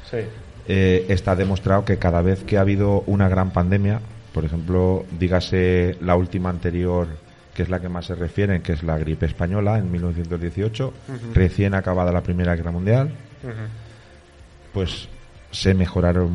[0.09, 0.17] Sí,
[0.67, 3.99] eh, está demostrado que cada vez que ha habido una gran pandemia,
[4.33, 7.07] por ejemplo, dígase la última anterior,
[7.57, 10.93] que es la que más se refieren, que es la gripe española en 1918,
[11.33, 13.09] recién acabada la Primera Guerra Mundial,
[14.71, 15.09] pues
[15.49, 16.29] se mejoraron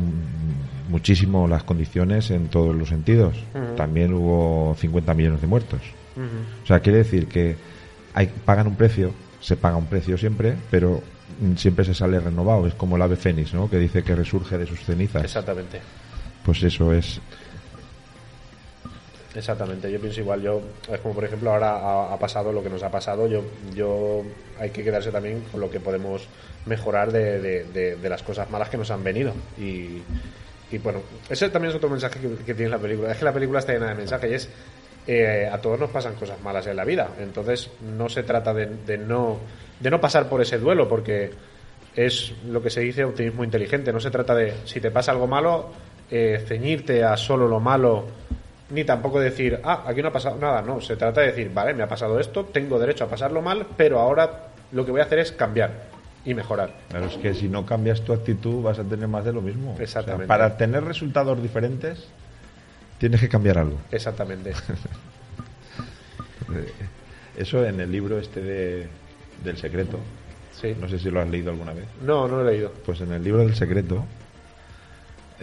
[0.89, 3.37] muchísimo las condiciones en todos los sentidos.
[3.77, 5.79] También hubo 50 millones de muertos.
[6.61, 7.55] O sea, quiere decir que
[8.13, 11.01] hay, pagan un precio, se paga un precio siempre, pero
[11.55, 12.67] siempre se sale renovado.
[12.67, 13.69] Es como el ave fénix, ¿no?
[13.69, 15.23] Que dice que resurge de sus cenizas.
[15.23, 15.79] exactamente.
[16.43, 17.21] Pues eso es.
[19.35, 20.41] Exactamente, yo pienso igual.
[20.41, 23.27] Yo, es como por ejemplo, ahora ha, pasado lo que nos ha pasado.
[23.27, 23.43] Yo,
[23.75, 24.21] yo
[24.59, 26.27] hay que quedarse también con lo que podemos
[26.65, 29.33] mejorar de, de- de- de las cosas malas que nos han venido.
[29.57, 30.01] Y,
[30.71, 33.11] y bueno, ese también es otro mensaje que, que tiene la película.
[33.11, 34.49] Es que la película está llena de mensajes y es
[35.07, 37.09] eh, a todos nos pasan cosas malas en la vida.
[37.19, 39.39] Entonces no se trata de, de no
[39.79, 41.31] de no pasar por ese duelo porque
[41.95, 43.91] es lo que se dice optimismo inteligente.
[43.91, 45.71] No se trata de si te pasa algo malo
[46.11, 48.05] eh, ceñirte a solo lo malo
[48.69, 51.73] ni tampoco decir, ah, aquí no ha pasado nada, no, se trata de decir, vale,
[51.73, 55.03] me ha pasado esto, tengo derecho a pasarlo mal, pero ahora lo que voy a
[55.03, 55.71] hacer es cambiar
[56.25, 56.73] y mejorar.
[56.89, 59.73] Claro, es que si no cambias tu actitud vas a tener más de lo mismo.
[59.73, 60.27] O sea, Exactamente.
[60.27, 62.07] para tener resultados diferentes,
[62.97, 63.77] tienes que cambiar algo.
[63.91, 64.53] Exactamente.
[67.37, 68.87] Eso en el libro este de,
[69.43, 69.99] del secreto.
[70.51, 70.75] Sí.
[70.79, 71.85] No sé si lo has leído alguna vez.
[72.01, 72.71] No, no lo he leído.
[72.85, 74.05] Pues en el libro del secreto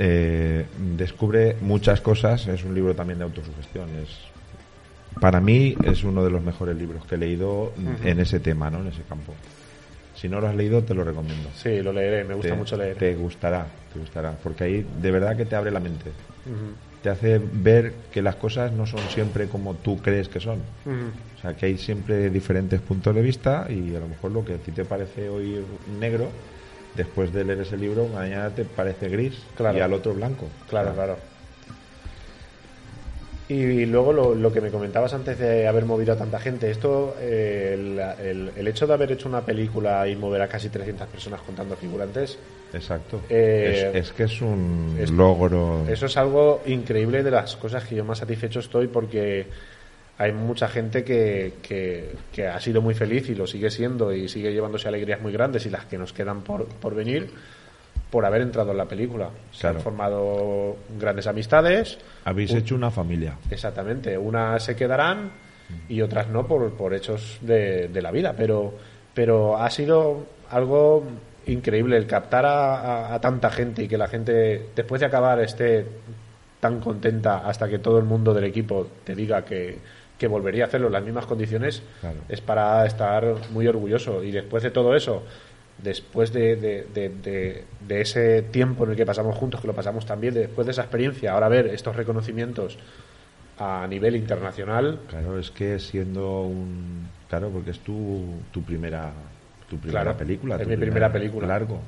[0.02, 0.64] eh,
[0.96, 2.46] descubre muchas cosas.
[2.46, 3.90] Es un libro también de autosugestión.
[4.02, 4.08] Es,
[5.20, 8.80] para mí es uno de los mejores libros que he leído en ese tema, ¿no?
[8.80, 9.34] En ese campo.
[10.14, 11.50] Si no lo has leído, te lo recomiendo.
[11.54, 12.96] Sí, lo leeré, me gusta te, mucho leer.
[12.96, 14.32] Te gustará, te gustará.
[14.42, 16.10] Porque ahí de verdad que te abre la mente.
[17.02, 20.60] Te hace ver que las cosas no son siempre como tú crees que son.
[21.36, 24.54] O sea, que hay siempre diferentes puntos de vista y a lo mejor lo que
[24.54, 25.62] a ti te parece hoy
[26.00, 26.30] negro,
[26.94, 29.79] después de leer ese libro, mañana te parece gris Claro.
[29.79, 30.46] y al otro blanco.
[30.68, 31.16] Claro, claro.
[33.48, 37.16] Y luego lo, lo que me comentabas antes de haber movido a tanta gente, esto,
[37.18, 41.09] eh, el, el- el hecho de haber hecho una película y mover a casi 300
[41.09, 42.38] personas contando figurantes,
[42.72, 43.20] Exacto.
[43.29, 45.85] Eh, es, es que es un es- logro.
[45.88, 49.46] eso es algo increíble de las cosas que yo más satisfecho estoy porque
[50.22, 54.28] hay mucha gente que, que, que ha sido muy feliz y lo sigue siendo y
[54.28, 57.30] sigue llevándose alegrías muy grandes y las que nos quedan por, por venir
[58.11, 59.30] por haber entrado en la película.
[59.52, 59.78] Se Claro.
[59.78, 61.96] han formado grandes amistades.
[62.24, 63.38] Habéis un- hecho una familia.
[63.50, 65.30] Exactamente, unas se quedarán
[65.88, 68.74] y otras no por, por hechos de, de la vida, pero,
[69.14, 71.04] pero ha sido algo
[71.46, 75.40] increíble el captar a, a- a tanta gente y que la gente después de acabar
[75.40, 75.87] esté
[76.59, 79.78] tan contenta hasta que todo el mundo del equipo te diga que,
[80.20, 82.18] que volvería a hacerlo en las mismas condiciones, Claro.
[82.28, 84.22] es para estar muy orgulloso.
[84.22, 85.22] Y después de todo eso,
[85.83, 90.35] después de, de- de- ese tiempo en el que pasamos juntos, que lo pasamos también,
[90.35, 92.76] después de esa experiencia, ahora ver estos reconocimientos
[93.59, 97.09] a nivel internacional, Claro, es que siendo un.
[97.30, 99.11] Claro, porque es tu, tu primera
[99.70, 100.56] tu primera Claro, película.
[100.56, 101.46] es tu mi primer primera película.
[101.46, 101.80] Largo.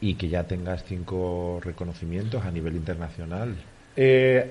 [0.00, 3.54] Y que ya tengas cinco reconocimientos a nivel internacional.
[3.96, 4.50] Eh,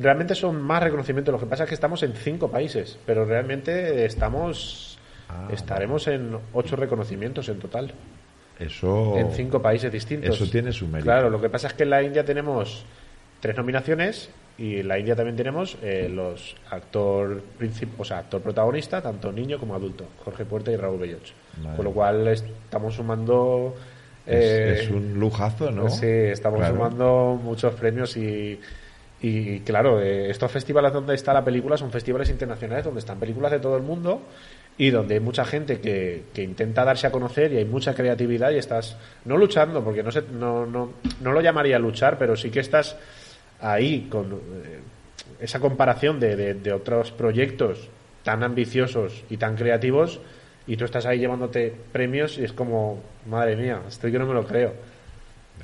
[0.00, 1.32] realmente son más reconocimientos.
[1.32, 4.98] Lo que pasa es que estamos en cinco países, pero realmente estamos
[5.28, 7.92] Ah, estaremos en ocho reconocimientos en total,
[8.60, 9.16] Eso.
[9.16, 10.36] en cinco países distintos.
[10.36, 11.06] Eso tiene su mérito.
[11.06, 12.84] Claro, lo que pasa es que en la India tenemos
[13.40, 17.42] tres nominaciones y en la India también tenemos eh, los actor
[17.98, 21.32] o sea, actor protagonista, tanto niño como adulto, Jorge Puerta y Raúl Belloch.
[21.62, 21.76] Vale.
[21.76, 23.74] Con lo cual estamos sumando
[24.26, 25.88] Es, eh, es un lujazo, ¿no?
[25.88, 26.74] Sí, estamos Claro.
[26.74, 28.60] sumando muchos premios y,
[29.26, 33.52] y claro, eh, estos festivales donde está la película son festivales internacionales donde están películas
[33.52, 34.20] de todo el mundo
[34.76, 38.50] y donde hay mucha gente que, que intenta darse a conocer y hay mucha creatividad
[38.50, 42.50] y estás no luchando, porque no, sé, no, no, no lo llamaría luchar, pero sí
[42.50, 42.96] que estás
[43.60, 44.80] ahí con eh,
[45.40, 47.88] esa comparación de, de- de otros proyectos
[48.24, 50.20] tan ambiciosos y tan creativos
[50.66, 54.34] y tú estás ahí llevándote premios y es como, madre mía, estoy que no me
[54.34, 54.72] lo creo.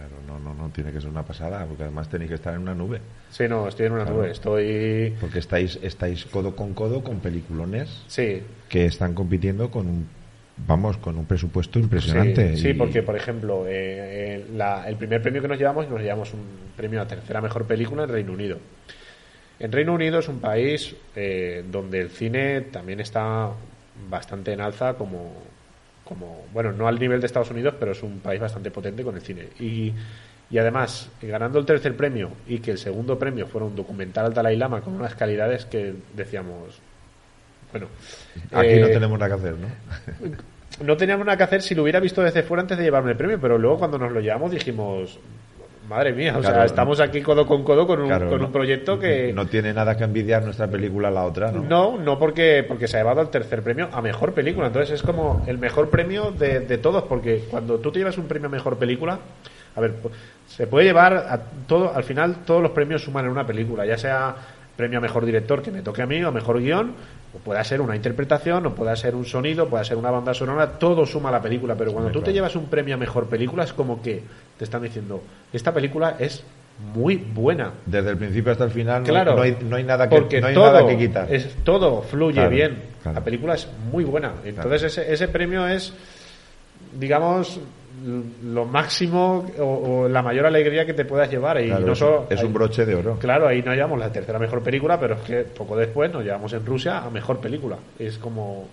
[0.00, 2.60] Claro, no, no, no tiene que ser una pasada, porque además tenéis que estar en
[2.62, 3.00] una nube.
[3.30, 4.18] Sí, no, estoy en una Claro.
[4.18, 5.14] nube, estoy...
[5.20, 10.08] Porque estáis, estáis codo con codo con peliculones Sí, que están compitiendo con un,
[10.66, 12.56] vamos, con un presupuesto impresionante.
[12.56, 16.32] Sí, porque, por ejemplo, eh, eh, la- el primer premio que nos llevamos, nos llevamos
[16.32, 16.40] un
[16.76, 18.56] premio a tercera mejor película en Reino Unido.
[19.58, 23.50] En Reino Unido es un país eh, donde el cine también está
[24.08, 25.34] bastante en alza como,
[26.10, 29.14] como, bueno, no al nivel de Estados Unidos, pero es un país bastante potente con
[29.14, 29.48] el cine.
[29.60, 29.94] Y,
[30.50, 34.34] y además, ganando el tercer premio y que el segundo premio fuera un documental al
[34.34, 36.80] Dalai Lama con unas calidades que decíamos,
[37.70, 37.86] bueno,
[38.50, 39.68] Aquí no eh, tenemos nada que hacer, ¿no?
[40.84, 43.16] no teníamos nada que hacer si lo hubiera visto desde fuera antes de llevarme el
[43.16, 45.16] premio, pero luego cuando nos lo llevamos dijimos,
[45.90, 48.96] madre mía, o sea, estamos aquí codo con codo con un, Claro, con un proyecto
[48.96, 49.32] que...
[49.32, 51.62] No tiene nada que envidiar nuestra película a la otra, ¿no?
[51.62, 54.68] No, no porque, porque se ha llevado el tercer premio a mejor película.
[54.68, 58.28] Entonces es como el mejor premio de, de todos, porque cuando tú te llevas un
[58.28, 59.18] premio a mejor película,
[59.74, 59.94] a ver,
[60.46, 63.98] se puede llevar a todo, al final todos los premios suman en una película, ya
[63.98, 64.36] sea
[64.80, 66.92] premio a mejor director que me toque a mí, o mejor guion,
[67.34, 70.72] o pueda ser una interpretación, o pueda ser un sonido, pueda ser una banda sonora,
[70.78, 71.74] todo suma a la película.
[71.76, 74.22] Pero cuando Hombre, tú te llevas un premio a mejor película, es como que
[74.56, 76.42] te están diciendo, esta película es
[76.94, 77.72] muy buena.
[77.84, 80.40] Desde el principio hasta el final no- Claro, no, hay, no hay nada que, porque
[80.40, 81.32] no hay todo nada que quitar.
[81.32, 82.78] Es, todo fluye Claro, bien.
[83.02, 83.18] claro.
[83.18, 84.32] La película es muy buena.
[84.44, 85.92] Entonces ese, ese premio es,
[86.98, 87.60] digamos,
[88.44, 89.64] lo máximo o,
[90.04, 91.60] o la mayor alegría que te puedas llevar.
[91.62, 93.18] Y Claro, no es, solo- es un broche de oro.
[93.18, 96.52] Claro, ahí no llevamos la tercera mejor película, pero es que poco después nos llevamos
[96.52, 97.76] en Rusia a mejor película.
[97.98, 98.66] Es como,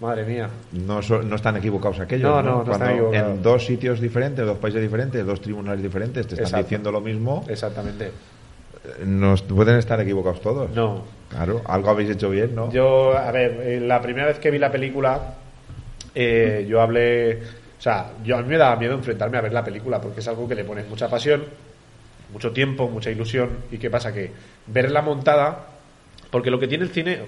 [0.00, 0.48] madre mía.
[0.72, 2.28] No, so- no están equivocados aquellos.
[2.30, 3.14] No, no, no están Cuando.
[3.14, 6.64] En dos sitios diferentes, dos países diferentes, dos tribunales diferentes, te están Exacto.
[6.64, 7.44] diciendo lo mismo.
[7.48, 8.10] Exactamente.
[9.06, 10.70] Nos pueden estar equivocados todos.
[10.74, 12.70] No, Claro, algo habéis hecho bien, ¿no?
[12.70, 15.34] Yo, a ver, eh, la primera vez que vi la película,
[16.14, 17.40] eh, yo hablé.
[17.84, 20.28] O sea, yo a mí me daba miedo enfrentarme a ver la película porque es
[20.28, 21.44] algo que le pones mucha pasión,
[22.32, 23.50] mucho tiempo, mucha ilusión.
[23.70, 24.10] ¿Y qué pasa?
[24.10, 24.30] Que
[24.68, 25.66] verla montada,
[26.30, 27.18] porque lo que tiene el cine.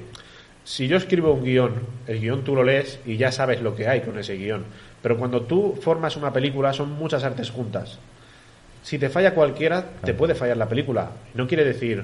[0.65, 1.75] Si yo escribo un guion,
[2.07, 4.65] el guion tú lo lees y ya sabes lo que hay con ese guion.
[5.03, 7.99] Pero cuando tú formas una película son muchas artes juntas.
[8.83, 11.11] Si te falla cualquiera, te puede fallar la película.
[11.35, 12.03] No quiere decir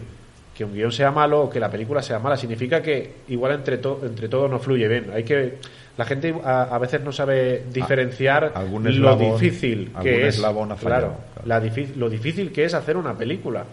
[0.54, 2.36] que un guion sea malo o que la película sea mala.
[2.36, 5.10] Significa que igual entre, to- entre todo no fluye bien.
[5.14, 5.54] Hay que
[5.96, 10.38] la gente a, a veces no sabe diferenciar algún lo difícil que es.
[10.40, 11.16] claro, claro.
[11.44, 11.61] la
[11.96, 13.64] lo difícil que es hacer una película.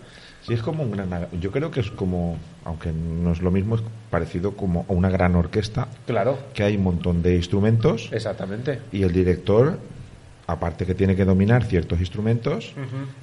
[0.41, 1.27] Sí, es como un gran.
[1.39, 5.09] Yo creo que es como, aunque no es lo mismo, es parecido como a una
[5.09, 8.79] gran orquesta, Claro, que hay un montón de instrumentos exactamente.
[8.91, 9.77] y el director,
[10.51, 12.73] aparte que tiene que dominar ciertos instrumentos,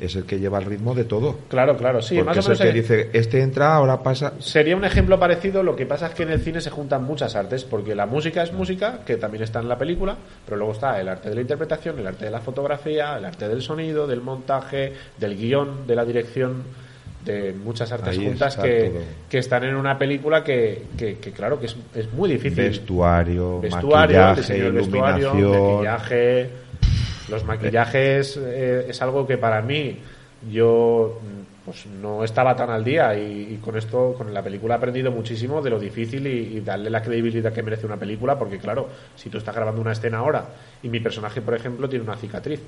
[0.00, 1.38] es el que lleva el ritmo de todo.
[1.48, 2.16] Claro, claro, sí.
[2.16, 4.34] Porque más o es el que dice, este entra, ahora pasa.
[4.38, 7.34] Sería un ejemplo parecido, lo que pasa es que en el cine se juntan muchas
[7.36, 11.00] artes, porque la música es música, que también está en la película, pero luego está
[11.00, 14.20] el arte de la interpretación, el arte de la fotografía, el arte del sonido, del
[14.20, 16.62] montaje, del guion, de la dirección,
[17.24, 18.92] de muchas artes Ahí juntas que,
[19.28, 22.62] que están en una película que, que- que, claro, que es, es muy difícil.
[22.68, 25.72] Vestuario, Vestuario, maquillaje, vestuario, iluminación.
[25.74, 26.50] maquillaje.
[27.28, 29.98] Los maquillajes eh, es algo que para mí
[30.50, 31.20] yo
[31.64, 35.10] pues no estaba tan al día y, y con esto, con la película he aprendido
[35.10, 38.88] muchísimo de lo difícil y, y darle la credibilidad que merece una película porque claro,
[39.16, 40.44] si tú estás grabando una escena ahora
[40.82, 42.60] y mi personaje, por ejemplo, tiene una cicatriz,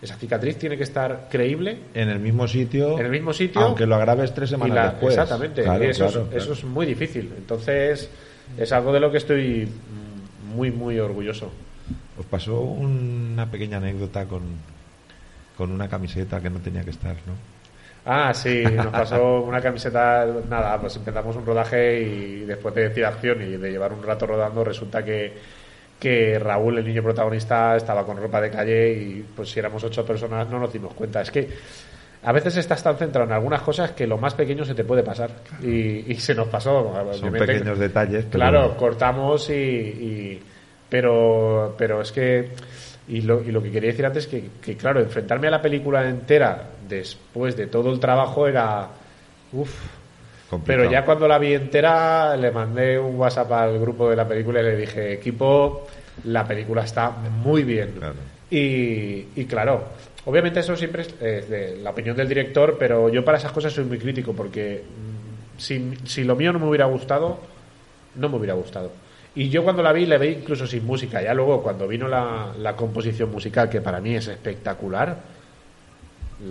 [0.00, 2.98] esa cicatriz tiene que estar creíble En el mismo sitio.
[2.98, 5.12] en el mismo sitio Aunque lo agraves tres semanas la- después.
[5.18, 6.42] Exactamente, Claro, y eso, claro, es, claro.
[6.44, 7.32] eso es muy difícil.
[7.36, 8.08] Entonces,
[8.56, 9.68] es algo de lo que estoy
[10.54, 11.50] muy, muy orgulloso.
[12.18, 14.42] Os pasó una pequeña anécdota con,
[15.56, 17.32] con una camiseta que no tenía que estar, ¿no?
[18.08, 23.04] Ah, sí, nos pasó una camiseta, nada, pues empezamos un rodaje y después de decir
[23.04, 25.34] acción y de llevar un rato rodando, resulta que,
[25.98, 30.04] que Raúl, el niño protagonista, estaba con ropa de calle y pues si éramos ocho
[30.06, 31.20] personas no nos dimos cuenta.
[31.20, 31.48] Es que
[32.22, 35.02] a veces estás tan centrado en algunas cosas que lo más pequeño se te puede
[35.02, 35.30] pasar
[35.62, 36.92] y, y se nos pasó.
[37.14, 38.24] Son pequeños detalles.
[38.24, 40.42] pero- Claro, cortamos y, y-
[40.88, 42.50] pero pero es que
[43.08, 45.62] y lo, y lo que quería decir antes es que, que, claro, enfrentarme a la
[45.62, 48.88] película entera después de todo el trabajo era
[49.52, 49.70] uff.
[50.50, 50.82] complicado.
[50.82, 54.60] Pero ya cuando la vi entera le mandé un WhatsApp al grupo de la película
[54.60, 55.86] y le dije, equipo,
[56.24, 57.92] la película está muy bien.
[57.92, 58.14] Claro.
[58.50, 59.84] Y, y claro,
[60.24, 63.84] obviamente eso siempre es de la opinión del director, pero yo para esas cosas soy
[63.84, 67.38] muy crítico porque mm, si, si lo mío no me hubiera gustado,
[68.16, 68.90] no me hubiera gustado.
[69.34, 71.20] Y yo cuando la vi, la vi incluso sin música.
[71.22, 75.16] Ya luego, cuando vino la, la composición musical, que para mí es espectacular,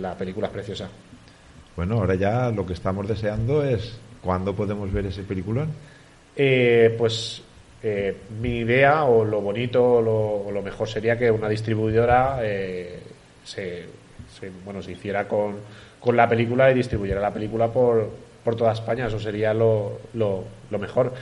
[0.00, 0.88] la película es preciosa.
[1.76, 5.68] Bueno, ahora ya lo que estamos deseando es cuándo podemos ver ese peliculón.
[6.34, 7.42] Eh, pues
[7.82, 12.38] eh, mi idea o lo bonito o lo, o lo mejor sería que una distribuidora
[12.42, 13.00] eh,
[13.44, 13.84] se,
[14.38, 15.56] se- bueno, se hiciera con,
[16.00, 18.10] con la película y distribuyera la película por,
[18.44, 19.06] por toda España.
[19.06, 21.12] Eso sería lo, lo, lo mejor.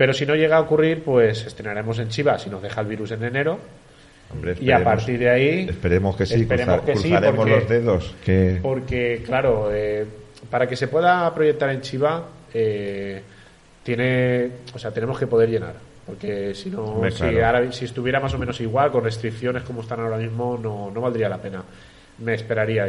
[0.00, 3.10] Pero si no llega a ocurrir, pues estrenaremos en Chiva si nos deja el virus
[3.10, 3.58] en enero.
[4.32, 5.66] Hombre, Y a partir de ahí.
[5.68, 8.14] Esperemos que sí, esperemos cruzar- que sí, cruzaremos porque- los dedos.
[8.24, 8.58] Que...
[8.62, 10.06] porque, claro, eh,
[10.48, 12.24] para que se pueda proyectar en Chiva,
[12.54, 13.20] eh,
[13.82, 15.74] tiene, o sea, tenemos que poder llenar.
[16.06, 17.58] Porque si no, Hombre, si, claro.
[17.58, 21.00] ahora- si estuviera más o menos igual, con restricciones como están ahora mismo, no, no
[21.02, 21.62] valdría la pena.
[22.24, 22.86] Me esperaría.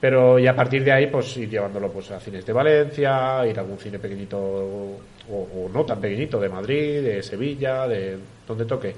[0.00, 3.58] Pero y a partir de ahí, pues ir llevándolo pues, a cines de Valencia, ir
[3.58, 4.98] a algún cine pequeñito o,
[5.30, 8.16] o no tan pequeñito de Madrid, de Sevilla, de
[8.48, 8.94] donde toque.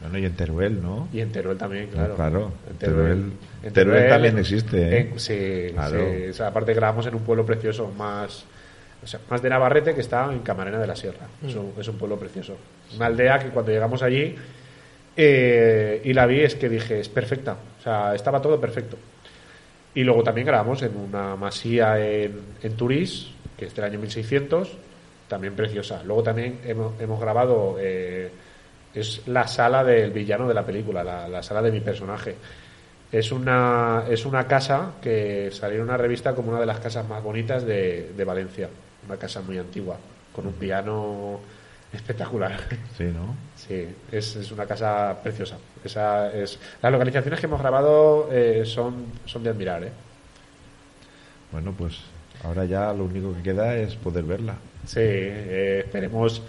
[0.00, 1.08] Bueno, y en Teruel, ¿no?
[1.12, 2.12] Y en Teruel también, claro.
[2.14, 2.52] Ah, claro.
[2.70, 3.32] En Teruel-
[3.62, 5.08] en Teruel también existe, ¿eh?
[5.12, 5.98] en- sí, Claro.
[5.98, 6.28] sí.
[6.28, 8.44] O sea, aparte grabamos en un pueblo precioso, más,
[9.02, 11.26] o sea, más de Navarrete, que está en Camarena de la Sierra.
[11.46, 12.56] Es, un, es un pueblo precioso.
[12.96, 14.34] Una aldea que cuando llegamos allí
[15.16, 17.56] eh, y la vi es que dije, es perfecta.
[17.78, 18.96] O sea, estaba todo perfecto.
[19.96, 24.76] Y luego también grabamos en una masía en, en Turís, que es del año 1600,
[25.26, 26.02] también preciosa.
[26.04, 28.30] Luego también hemos, hemos grabado, eh,
[28.92, 32.34] es la sala del villano de la película, la, la sala de mi personaje.
[33.10, 37.08] Es una, es una casa que salió en una revista como una de las casas
[37.08, 38.68] más bonitas de, de Valencia.
[39.06, 39.96] Una casa muy antigua,
[40.30, 41.40] con un piano
[41.90, 42.60] espectacular.
[42.98, 43.34] Sí, ¿no?
[43.54, 45.56] Sí, es, es una casa preciosa.
[45.86, 49.82] Esa es, las localizaciones que hemos grabado eh, son, son de admirar.
[49.84, 49.90] ¿eh?
[51.52, 51.98] Bueno, pues
[52.44, 54.56] ahora ya lo único que queda es poder verla.
[54.84, 56.42] Sí, eh, esperemos,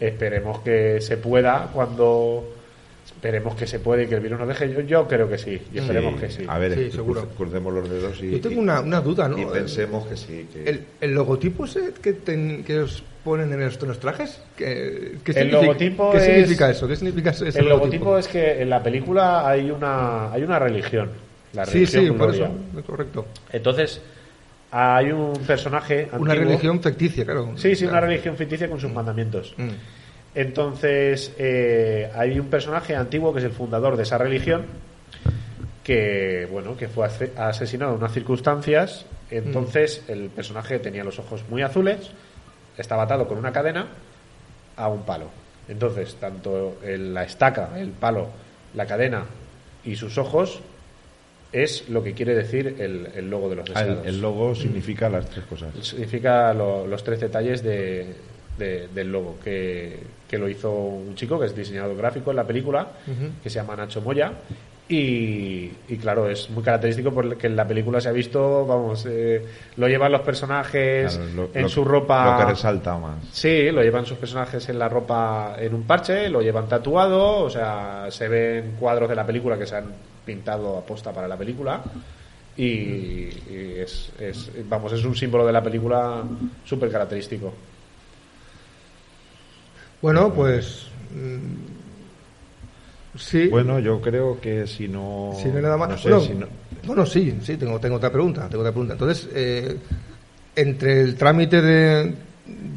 [0.00, 2.61] esperemos que se pueda cuando
[3.06, 4.72] esperemos que se puede y que el virus nos deje.
[4.72, 6.44] Yo, yo creo que sí, y esperemos Sí, que sí.
[6.48, 7.28] A ver, Sí, seguro.
[7.36, 9.38] crucemos los dedos y, Yo tengo una, una duda, ¿no?
[9.38, 10.48] y pensemos que sí.
[10.52, 10.68] Que...
[10.68, 15.18] El, el logotipo ese que, ten- que os ponen en los, en los trajes, ¿qué,
[15.24, 16.88] qué El significa, logotipo ¿qué es- significa eso?
[16.88, 21.10] ¿Qué significa ese El logotipo es que en la película hay una, hay una religión.
[21.52, 22.46] La Sí, religión sí, por Gloria.
[22.46, 23.26] eso, es correcto.
[23.52, 24.00] Entonces,
[24.70, 26.08] hay un personaje.
[26.18, 27.52] Una antiguo- religión ficticia, claro.
[27.56, 29.54] Sí, sí, una religión ficticia con sus mandamientos.
[29.58, 29.68] Mm.
[30.34, 34.64] Entonces, eh, hay un personaje antiguo que es el fundador de esa religión
[35.84, 37.06] que, bueno, que fue
[37.36, 39.04] asesinado en unas circunstancias.
[39.30, 42.10] Entonces, el personaje tenía los ojos muy azules,
[42.78, 43.88] estaba atado con una cadena
[44.76, 45.26] a un palo.
[45.68, 48.28] Entonces, tanto el- la estaca, el palo,
[48.74, 49.24] la cadena
[49.84, 50.60] y sus ojos
[51.52, 54.54] es lo que quiere decir el, el logo de los Ah, el, deseados el logo
[54.54, 55.74] significa las tres cosas.
[55.82, 58.14] significa lo- los tres detalles de,
[58.58, 59.98] de- del logo que,
[60.28, 62.86] que lo hizo un chico que es diseñador gráfico en la película
[63.42, 64.32] que se llama Nacho Moya
[64.88, 69.42] y, y claro es muy característico porque en la película se ha visto vamos eh,
[69.76, 73.16] lo llevan los personajes Claro, lo- en lo- su ropa Lo que resalta más.
[73.32, 77.50] Sí, lo llevan sus personajes en la ropa en un parche, lo llevan tatuado, o
[77.50, 79.86] sea, se ven cuadros de la película que se han
[80.26, 81.80] pintado a posta para la película
[82.56, 86.22] y, y es, es- vamos, es un símbolo de la película
[86.64, 87.52] súper característico.
[90.02, 90.86] Bueno, pues.
[91.14, 93.48] mm, sí.
[93.48, 95.32] Bueno, yo creo que si no.
[95.40, 95.90] Si no hay nada más.
[95.90, 96.46] no sé, bueno, si no-
[96.84, 98.48] bueno, sí, sí, tengo, tengo otra pregunta.
[98.48, 98.94] Tengo otra pregunta.
[98.94, 99.76] Entonces, eh,
[100.56, 102.14] entre el trámite de,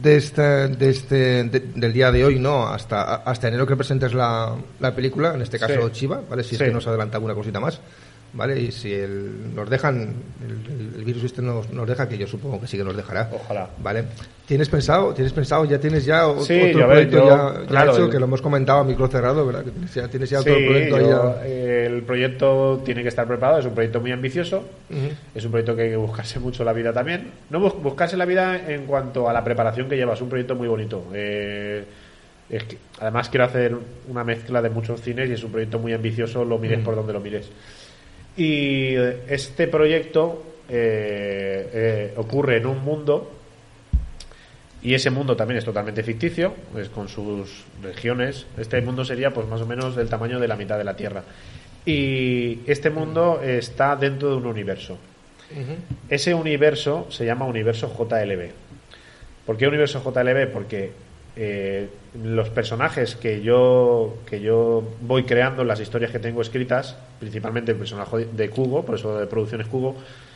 [0.02, 1.16] de, este, de este,
[1.46, 2.68] de- del día de hoy, ¿no?
[2.68, 5.94] Hasta, hasta enero que presentes la, la película, en este caso Sí.
[5.94, 6.44] Chiva, ¿vale?
[6.44, 6.56] Si Sí.
[6.56, 7.80] es que nos adelanta alguna cosita más,
[8.34, 8.60] ¿vale?
[8.60, 10.14] Y si el- nos dejan,
[10.46, 13.30] el, el- virus este nos, nos deja, que yo supongo que sí que nos dejará.
[13.34, 13.70] Ojalá.
[13.82, 14.04] ¿Vale?
[14.48, 17.94] ¿Tienes pensado, tienes pensado, ya tienes ya Sí, otro yo, proyecto yo, ya, ya claro,
[17.94, 19.64] hecho, el- que lo hemos comentado a micro cerrado, ¿verdad?
[19.64, 21.46] Que tienes ya, tienes ya Sí, otro proyecto yo, ya.
[21.48, 24.64] el proyecto tiene que estar preparado, es un proyecto muy ambicioso,
[25.34, 27.32] es un proyecto que hay que buscarse mucho la vida también.
[27.50, 30.56] No bus- buscarse la vida en cuanto a la preparación que lleva, es un proyecto
[30.56, 31.06] muy bonito.
[31.14, 31.84] Eh,
[32.50, 33.76] es que, además quiero hacer
[34.08, 37.14] una mezcla de muchos cines y es un proyecto muy ambicioso, lo mires por donde
[37.14, 37.50] lo mires.
[38.38, 38.96] Y
[39.28, 43.32] este proyecto eh, eh, ocurre en un mundo
[44.82, 48.46] y ese mundo también es totalmente ficticio, es con sus regiones.
[48.58, 51.24] Este mundo sería pues más o menos del tamaño de la mitad de la Tierra.
[51.86, 54.98] Y este mundo está dentro de un universo.
[56.10, 58.50] Ese universo se llama universo JLB.
[59.46, 60.52] ¿Por qué universo JLB?
[60.52, 60.92] Porque
[61.36, 61.90] eh,
[62.24, 67.78] los personajes que yo, que yo voy creando, las historias que tengo escritas, principalmente el
[67.78, 69.96] personaje de Cugo, por eso de Producciones Cugo,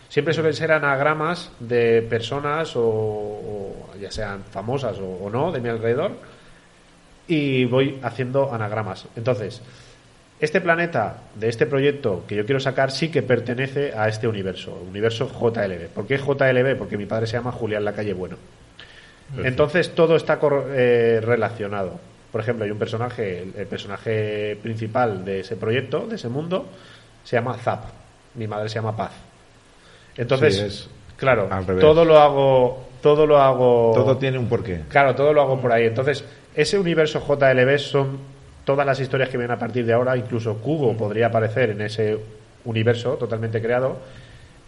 [0.10, 5.70] siempre suelen ser anagramas de personas, o, ya sean famosas o, o no, de mi
[5.70, 6.18] alrededor,
[7.28, 9.06] y voy haciendo anagramas.
[9.16, 9.62] Entonces,
[10.39, 14.74] este planeta de este proyecto que yo quiero sacar sí que pertenece a este universo,
[14.89, 15.89] universo JLB.
[15.89, 16.78] ¿Por qué JLB?
[16.78, 18.38] Porque mi padre se llama Julián Lacalle Bueno.
[19.38, 20.39] Entonces todo está
[20.71, 21.99] eh, relacionado.
[22.32, 26.65] por ejemplo, hay un personaje, el, el personaje principal de ese proyecto, de ese mundo,
[27.23, 27.86] se llama Zap.
[28.36, 29.11] Mi madre se llama Paz.
[30.17, 31.49] Entonces, Sí, es claro,
[31.80, 33.91] todo lo hago, todo lo hago.
[33.95, 34.82] Todo tiene un porqué.
[34.89, 35.86] Claro, todo lo hago por ahí.
[35.86, 36.23] Entonces,
[36.55, 38.17] ese universo JLB son
[38.65, 40.17] todas las historias que vienen a partir de ahora.
[40.17, 42.17] Incluso Kubo podría aparecer en ese
[42.65, 43.97] universo totalmente creado.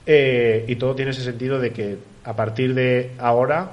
[0.06, 3.70] Eh, y todo tiene ese sentido de que a partir de ahora,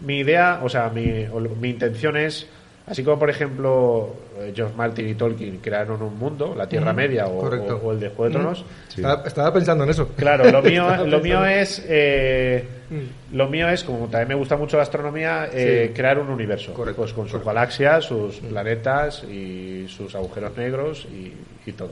[0.00, 1.26] mi idea, o sea, mi,
[1.60, 2.46] mi intención es,
[2.86, 7.26] así como por ejemplo eh, George Martin y Tolkien crearon un mundo, la Tierra Media
[7.26, 7.80] o, correcto.
[7.82, 8.64] o- o el de Juego de Tronos.
[8.88, 9.00] Sí.
[9.00, 10.08] Estaba, estaba pensando en eso.
[10.16, 13.34] Claro, lo mío, lo mío es eh, Mm.
[13.36, 15.92] lo mío es, como también me gusta mucho la astronomía, eh, Sí.
[15.94, 16.72] crear un universo.
[16.72, 21.32] Correcto, pues con sus galaxias, sus planetas y sus agujeros negros y,
[21.68, 21.90] y todo.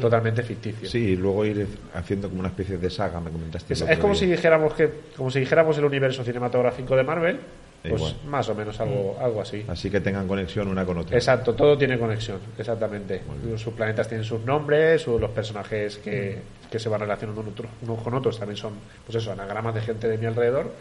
[0.00, 0.88] Totalmente ficticio.
[0.88, 3.74] Sí, y luego ir haciendo como una especie de saga, me comentaste.
[3.74, 4.20] Es, como día.
[4.20, 7.40] si dijéramos que como si dijéramos el universo cinematográfico de Marvel,
[7.82, 8.16] pues Igual.
[8.26, 9.64] más o menos algo, algo así.
[9.68, 11.16] Así que tengan conexión una con otra.
[11.16, 13.22] Exacto, todo tiene conexión, exactamente.
[13.56, 16.38] Sus planetas tienen sus nombres, los personajes que,
[16.70, 18.74] que se van relacionando unos, unos con otros también son,
[19.04, 20.72] pues eso, anagramas de gente de mi alrededor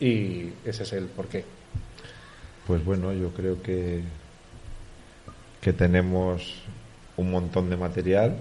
[0.00, 1.44] y ese es el porqué.
[2.66, 4.02] Pues bueno, yo creo que,
[5.60, 6.62] que tenemos
[7.18, 8.34] un montón de material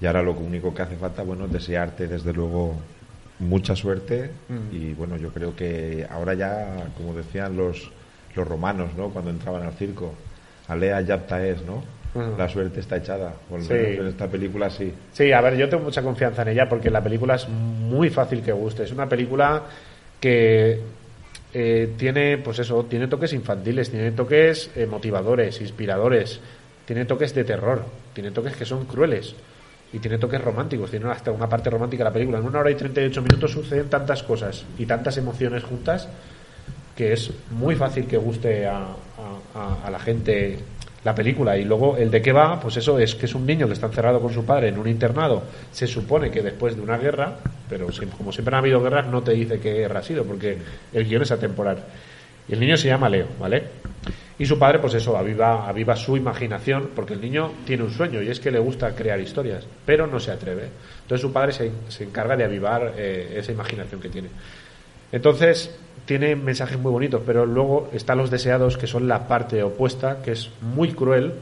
[0.00, 2.74] y ahora lo único que hace falta, bueno, es desearte desde luego
[3.38, 4.74] mucha suerte Mm.
[4.74, 7.90] y bueno, yo creo que ahora ya, como decían los,
[8.34, 9.08] los romanos, ¿no?
[9.10, 10.12] Cuando entraban al circo,
[10.68, 11.82] alea yapta es, ¿no?
[12.14, 12.38] Mm.
[12.38, 13.72] La suerte está echada, por Sí.
[13.74, 14.92] en esta película sí.
[15.12, 18.42] Sí, a ver, yo tengo mucha confianza en ella porque la película es muy fácil
[18.42, 18.84] que guste.
[18.84, 19.62] Es una película
[20.20, 20.80] que
[21.52, 26.40] eh, tiene, pues eso, tiene toques infantiles, tiene toques eh, motivadores, inspiradores,
[26.86, 27.84] tiene toques de terror,
[28.14, 29.34] tiene toques que son crueles
[29.92, 32.38] y tiene toques románticos, tiene hasta una parte romántica la película.
[32.38, 36.08] En una hora y 38 minutos suceden tantas cosas y tantas emociones juntas
[36.96, 38.86] que es muy fácil que guste a,
[39.90, 40.58] la gente
[41.04, 41.56] la película.
[41.56, 43.86] Y luego el de qué va pues eso es que es un niño que está
[43.86, 45.42] encerrado con su padre en un internado.
[45.72, 49.32] Se supone que después de una guerra pero como siempre han habido guerras no te
[49.32, 50.58] dice qué guerra ha sido porque
[50.92, 51.78] el guion es atemporal.
[52.48, 53.64] Y el niño se llama Leo vale
[54.38, 58.22] y su padre pues eso aviva aviva su imaginación porque el niño tiene un sueño
[58.22, 60.68] y es que le gusta crear historias pero no se atreve.
[61.02, 64.28] Entonces su padre se, se encarga de avivar eh, esa imaginación que tiene.
[65.12, 65.70] Entonces,
[66.04, 70.32] tiene mensajes muy bonitos, pero luego están los deseados, que son la parte opuesta, que
[70.32, 71.34] es muy cruel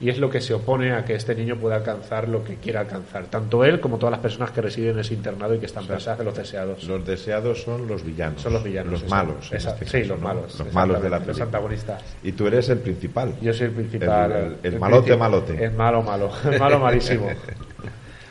[0.00, 2.80] y es lo que se opone a que este niño pueda alcanzar lo que quiera
[2.80, 3.26] alcanzar.
[3.26, 6.18] Tanto él como todas las personas que residen en ese internado y que están pensadas
[6.18, 6.82] de los deseados.
[6.84, 8.42] Los deseados son los villanos.
[8.42, 9.02] Son los villanos.
[9.02, 9.52] Los malos.
[9.52, 10.24] Esa- este sí, los ¿no?
[10.28, 10.58] malos.
[10.58, 11.44] Los malos de la exactamente, Los película.
[11.44, 12.02] antagonistas.
[12.22, 13.34] Y tú eres el principal.
[13.40, 14.32] Yo soy el principal.
[14.32, 15.18] El- el malote, principal.
[15.30, 15.64] malote.
[15.64, 16.30] El malo, malo.
[16.50, 17.28] El malo, malísimo.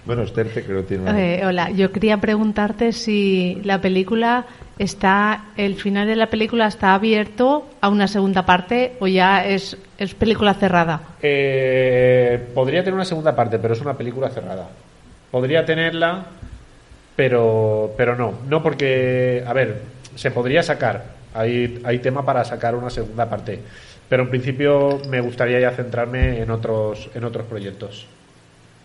[0.06, 1.18] Bueno, Esther creo que tiene una...
[1.18, 4.46] Eh, hola, yo quería preguntarte si la película
[4.78, 9.78] está, el final de la película está abierto a una segunda parte o ya es,
[9.98, 11.02] es película cerrada.
[11.22, 14.68] Eh, podría tener una segunda parte, pero es una película cerrada.
[15.32, 16.26] Podría tenerla,
[17.16, 18.34] pero, pero no.
[18.48, 19.82] No porque, a ver,
[20.16, 21.06] se podría sacar.
[21.34, 23.60] Hay, hay tema para sacar una segunda parte.
[24.10, 28.06] Pero en principio me gustaría ya centrarme en otros, en otros proyectos.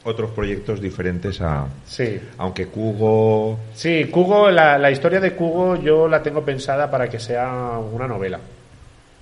[0.04, 1.66] Otros proyectos diferentes a...
[1.86, 2.20] Sí.
[2.38, 3.58] Aunque Kugo...
[3.74, 8.06] Sí, Kugo, la, la historia de Kugo yo la tengo pensada para que sea una
[8.06, 8.38] novela.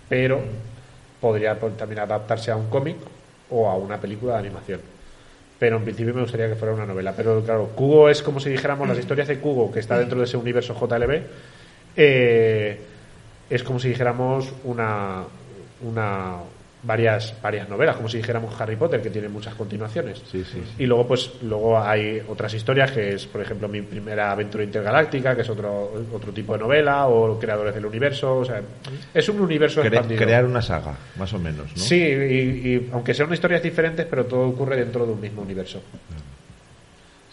[0.09, 0.41] Pero
[1.21, 2.97] podría también adaptarse a un cómic
[3.51, 4.81] o a una película de animación.
[5.59, 7.15] Pero en principio me gustaría que fuera una novela.
[7.17, 10.25] Pero claro, Kugo es como si dijéramos las historias de Kugo, que está dentro de
[10.25, 11.23] ese universo JLB,
[11.97, 12.81] eh,
[13.49, 15.25] es como si dijéramos una,
[15.83, 16.37] una
[16.87, 20.19] varias, varias novelas, como si dijéramos Harry Potter, que tiene muchas continuaciones.
[20.31, 20.75] Sí, sí, sí.
[20.83, 25.35] Y luego, pues, luego hay otras historias, que es, por ejemplo, mi primera aventura intergaláctica,
[25.35, 28.63] que es otro, otro tipo de novela, o Creadores del Universo, o sea,
[29.13, 30.23] es un universo Cre- expandido.
[30.23, 31.83] crear una saga, más o menos, ¿no?
[31.83, 32.05] Sí, y,
[32.75, 35.83] y aunque sean historias diferentes, pero todo ocurre dentro de un mismo universo.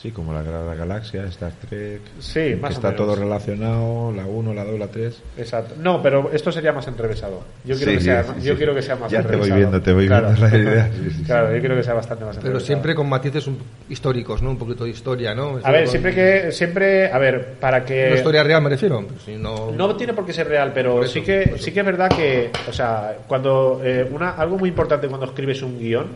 [0.04, 2.02] Sí, como la Gran Galaxia, Star Trek...
[2.20, 3.06] Sí, que más o está menos.
[3.06, 5.22] todo relacionado, la 1, la 2, la 3...
[5.38, 5.76] Exacto.
[5.80, 7.42] No, pero esto sería más enrevesado.
[7.64, 8.58] Yo quiero, Sí, que, sí, sea, sí, yo sí.
[8.58, 9.60] quiero que sea más Ya te voy enrevesado.
[9.60, 10.28] viendo, te voy Claro.
[10.34, 10.90] viendo la idea.
[10.94, 11.24] Sí, sí, sí.
[11.24, 12.66] Claro, yo quiero que sea bastante más Pero enrevesado.
[12.68, 14.50] siempre con matices un- históricos, ¿no?
[14.50, 15.58] Un poquito de historia, ¿no?
[15.64, 16.52] A ver, Con- siempre que...
[16.52, 18.10] Siempre, a ver, para que...
[18.10, 19.06] No historia real me refiero.
[19.24, 19.72] Si no...
[19.72, 22.52] No tiene por qué ser real, pero eso, sí que sí que es verdad que,
[22.70, 26.08] o sea, cuando eh, una algo muy importante cuando escribes un guion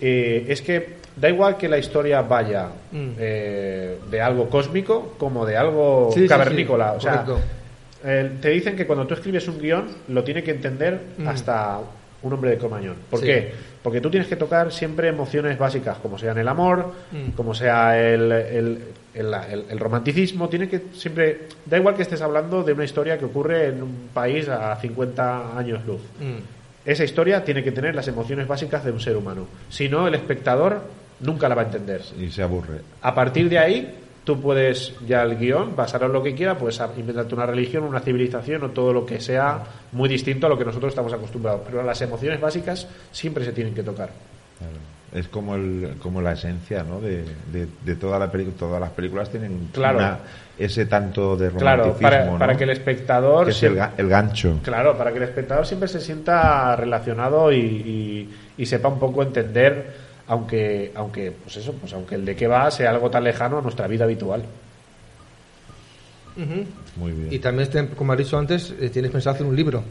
[0.00, 3.08] eh, es que da igual que la historia vaya Mm.
[3.18, 7.24] eh, de algo cósmico como de algo Sí, cavernícola, sí, o sea,
[8.04, 11.28] eh, te dicen que cuando tú escribes un guion lo tiene que entender Mm.
[11.28, 11.80] hasta
[12.22, 12.96] un hombre de Comañón.
[13.10, 13.52] ¿Por qué?
[13.82, 17.30] Porque tú tienes que tocar siempre emociones básicas, como sean el amor, Mm.
[17.36, 18.78] como sea el, el-
[19.14, 21.42] el, el- el romanticismo tiene que siempre.
[21.66, 25.56] Da igual que estés hablando de una historia que ocurre en un país a 50
[25.56, 26.00] años luz.
[26.84, 29.46] Esa historia tiene que tener las emociones básicas de un ser humano.
[29.70, 30.80] Si no, el espectador
[31.20, 32.02] nunca la va a entender.
[32.20, 32.80] Y se aburre.
[33.02, 33.94] A partir de ahí,
[34.24, 38.00] tú puedes, ya el guion, basarlo en lo que quiera, pues inventarte una religión, una
[38.00, 39.60] civilización o todo lo que sea
[39.92, 41.62] muy distinto a lo que nosotros estamos acostumbrados.
[41.66, 44.10] Pero las emociones básicas siempre se tienen que tocar.
[44.58, 44.74] Claro.
[45.12, 47.00] Es como el, como la esencia, ¿no?
[47.00, 48.28] De, de, de toda la.
[48.58, 49.98] Todas las películas tienen Claro.
[49.98, 50.18] una-
[50.58, 52.38] ese tanto de Claro, romanticismo, para, ¿no?
[52.38, 53.44] para que el espectador...
[53.46, 54.60] Que es el, ga- el gancho.
[54.62, 59.22] Claro, para que el espectador siempre se sienta relacionado y, y- y sepa un poco
[59.24, 63.58] entender, aunque, aunque, pues eso, pues aunque el de qué va sea algo tan lejano
[63.58, 64.44] a nuestra vida habitual.
[66.36, 66.64] Ujú.
[66.96, 67.32] Muy bien.
[67.32, 69.82] Y también, este, como has dicho antes, eh, tienes pensado hacer un libro.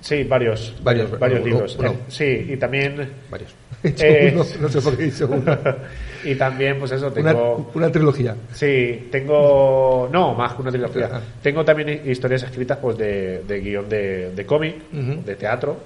[0.00, 1.78] Sí, varios, Varios, varios libros.
[1.80, 1.96] no.
[2.08, 3.54] Sí, y también, Varios.
[3.82, 5.56] Eh, Uno, no sé por qué he dicho uno.
[6.24, 8.36] y también, pues eso, tengo, una trilogía.
[8.52, 11.08] sí, tengo, no, más que una trilogía.
[11.10, 11.20] Ah.
[11.42, 15.78] Tengo también historias escritas, pues de, de guion de, de cómic, de teatro,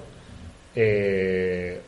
[0.75, 1.79] eh,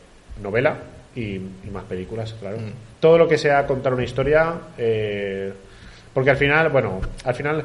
[0.42, 0.78] novela
[1.16, 2.58] y, y más películas, claro.
[2.58, 3.00] Mm.
[3.00, 5.52] Todo lo que sea contar una historia, eh,
[6.14, 7.64] porque al final, bueno, al final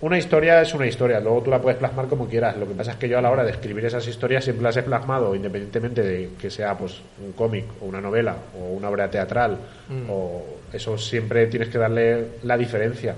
[0.00, 2.56] una historia es una historia, luego tú la puedes plasmar como quieras.
[2.58, 4.76] Lo que pasa es que yo a la hora de escribir esas historias siempre las
[4.76, 9.10] he plasmado, independientemente de que sea pues un cómic o una novela o una obra
[9.10, 9.56] teatral,
[9.88, 10.10] Mm.
[10.10, 13.14] o eso siempre tienes que darle la diferencia.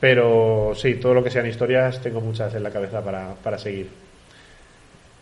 [0.00, 3.88] Pero sí, todo lo que sean historias tengo muchas en la cabeza para, para seguir.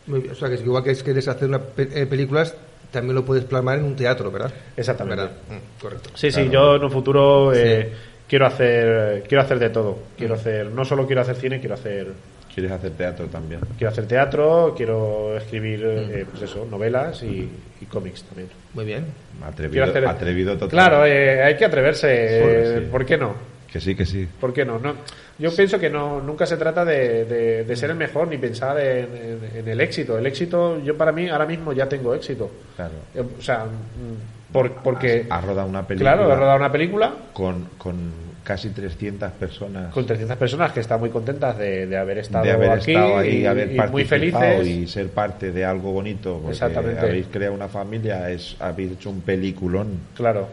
[0.07, 2.55] Muy bien, O sea, que es igual que es quieres hacer una eh, películas,
[2.93, 4.53] también lo puedes plasmar en un teatro, ¿verdad?
[4.77, 5.23] Exactamente.
[5.23, 5.37] ¿Verdad?
[5.51, 6.11] Mm, correcto.
[6.15, 7.97] Sí, sí, yo en un futuro eh, Sí.
[8.29, 9.99] quiero hacer quiero hacer de todo.
[10.17, 12.09] Quiero hacer no solo quiero hacer cine, quiero hacer
[12.55, 13.61] ¿Quieres hacer teatro también?
[13.79, 17.49] quiero hacer teatro, quiero escribir eh, pues eso, novelas y,
[17.81, 18.51] y cómics también.
[18.75, 19.07] Muy bien.
[19.43, 20.69] Atrevido, hacer- atrevido total.
[20.69, 22.09] Claro, eh, hay que atreverse.
[22.13, 22.89] eh, sí.
[22.91, 23.35] ¿Por qué no?
[23.73, 24.29] Que sí, que sí.
[24.41, 24.79] ¿Por qué no?
[24.79, 24.95] no
[25.39, 28.79] yo pienso que no nunca se trata de, de- de ser el mejor ni pensar
[28.79, 30.19] en, en- en el éxito.
[30.19, 32.51] El éxito, yo para mí ahora mismo ya tengo éxito.
[32.77, 32.93] Claro.
[33.15, 36.13] Eh, O sea, mm, por- porque Has rodado una película.
[36.15, 37.97] claro, he rodado una película con, con
[38.45, 39.93] casi 300 personas.
[39.95, 43.17] con 300 personas que están muy contentas de, de haber estado de haber aquí estado
[43.19, 44.67] ahí, y, haber y muy felices.
[44.67, 46.35] y ser parte de algo bonito.
[46.35, 47.01] Porque Exactamente.
[47.01, 50.47] Habéis creado una familia, es, habéis hecho un peliculón Claro,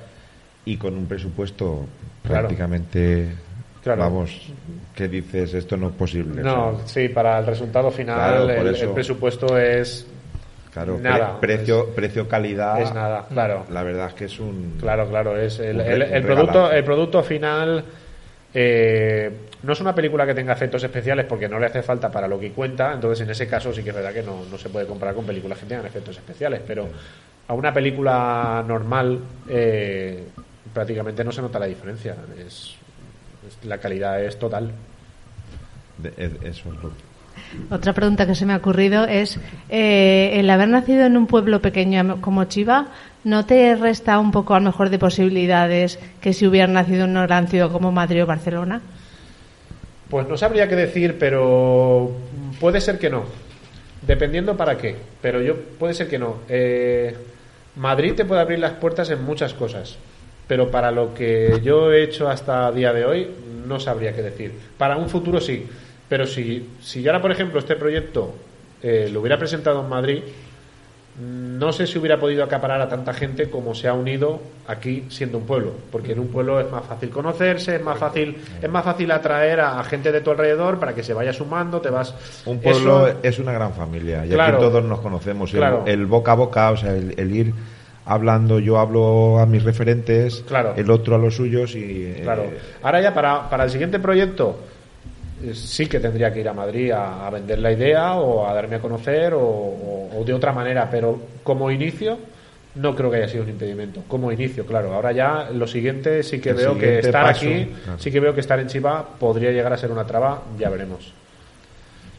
[0.65, 1.85] y con un presupuesto.
[2.23, 3.27] Prácticamente.
[3.83, 4.01] Claro.
[4.01, 4.51] Vamos,
[4.93, 6.43] que dices, esto no es posible.
[6.43, 10.05] no, sí, para el resultado final Claro, el, presupuesto es
[10.73, 12.81] claro, pre- nada, precio, precio calidad.
[12.81, 13.65] es nada, claro.
[13.71, 14.75] La verdad es que es un.
[14.79, 15.77] Claro, claro, es el,
[16.23, 17.85] producto, el producto final
[18.53, 19.31] eh,
[19.63, 22.37] no es una película que tenga efectos especiales porque no le hace falta para lo
[22.39, 24.85] que cuenta, entonces en ese caso sí que es verdad que no, no se puede
[24.85, 26.87] comparar con películas que tengan efectos especiales, pero
[27.47, 30.25] a una película normal eh,
[30.73, 32.75] prácticamente no se nota la diferencia, es,
[33.47, 34.71] es- la calidad es total.
[35.97, 36.91] de- es- eso es lo
[37.75, 39.37] Otra pregunta que se me ha ocurrido es,
[39.69, 42.87] eh, el haber nacido en un pueblo pequeño como Chiva,
[43.25, 47.11] ¿no te resta un poco a lo mejor de posibilidades que si hubieras nacido en
[47.11, 48.81] una gran ciudad como Madrid o Barcelona?
[50.09, 52.11] Pues no sabría qué decir, pero
[52.59, 53.23] puede ser que no.
[54.01, 54.95] Dependiendo para qué.
[55.21, 56.37] Pero yo puede ser que no.
[56.47, 57.15] Eh,
[57.75, 59.97] Madrid te puede abrir las puertas en muchas cosas.
[60.49, 63.27] Pero para lo que yo he hecho hasta día de hoy,
[63.65, 64.51] no sabría qué decir.
[64.77, 65.65] Para un futuro sí.
[66.09, 68.33] Pero si, si yo ahora, por ejemplo, este proyecto
[68.81, 70.21] eh, lo hubiera presentado en Madrid,
[71.21, 75.37] no sé si hubiera podido acaparar a tanta gente como se ha unido aquí siendo
[75.37, 78.85] un pueblo, porque en un pueblo es más fácil conocerse, es más fácil, es más
[78.85, 82.15] fácil atraer a, a gente de tu alrededor para que se vaya sumando, te vas.
[82.45, 84.57] Un pueblo Eso- es una gran familia y Claro.
[84.57, 85.51] aquí todos nos conocemos.
[85.53, 85.83] El- Claro.
[85.85, 87.53] El, boca a boca, o sea, el, el ir
[88.09, 90.73] hablando, yo hablo a mis referentes, Claro.
[90.75, 92.05] el otro a los suyos y...
[92.05, 92.43] eh, Claro.
[92.83, 94.57] Ahora ya para, para el siguiente proyecto
[95.43, 98.53] eh, sí que tendría que ir a Madrid a, a vender la idea o a
[98.53, 102.17] darme a conocer o, o- o de otra manera, pero como inicio
[102.75, 104.01] no creo que haya sido un impedimento.
[104.07, 104.93] Como inicio, claro.
[104.93, 107.99] Ahora ya lo siguiente sí que El veo que estar paso, aquí, claro.
[107.99, 111.13] sí que veo que estar en Chiva podría llegar a ser una traba, ya veremos.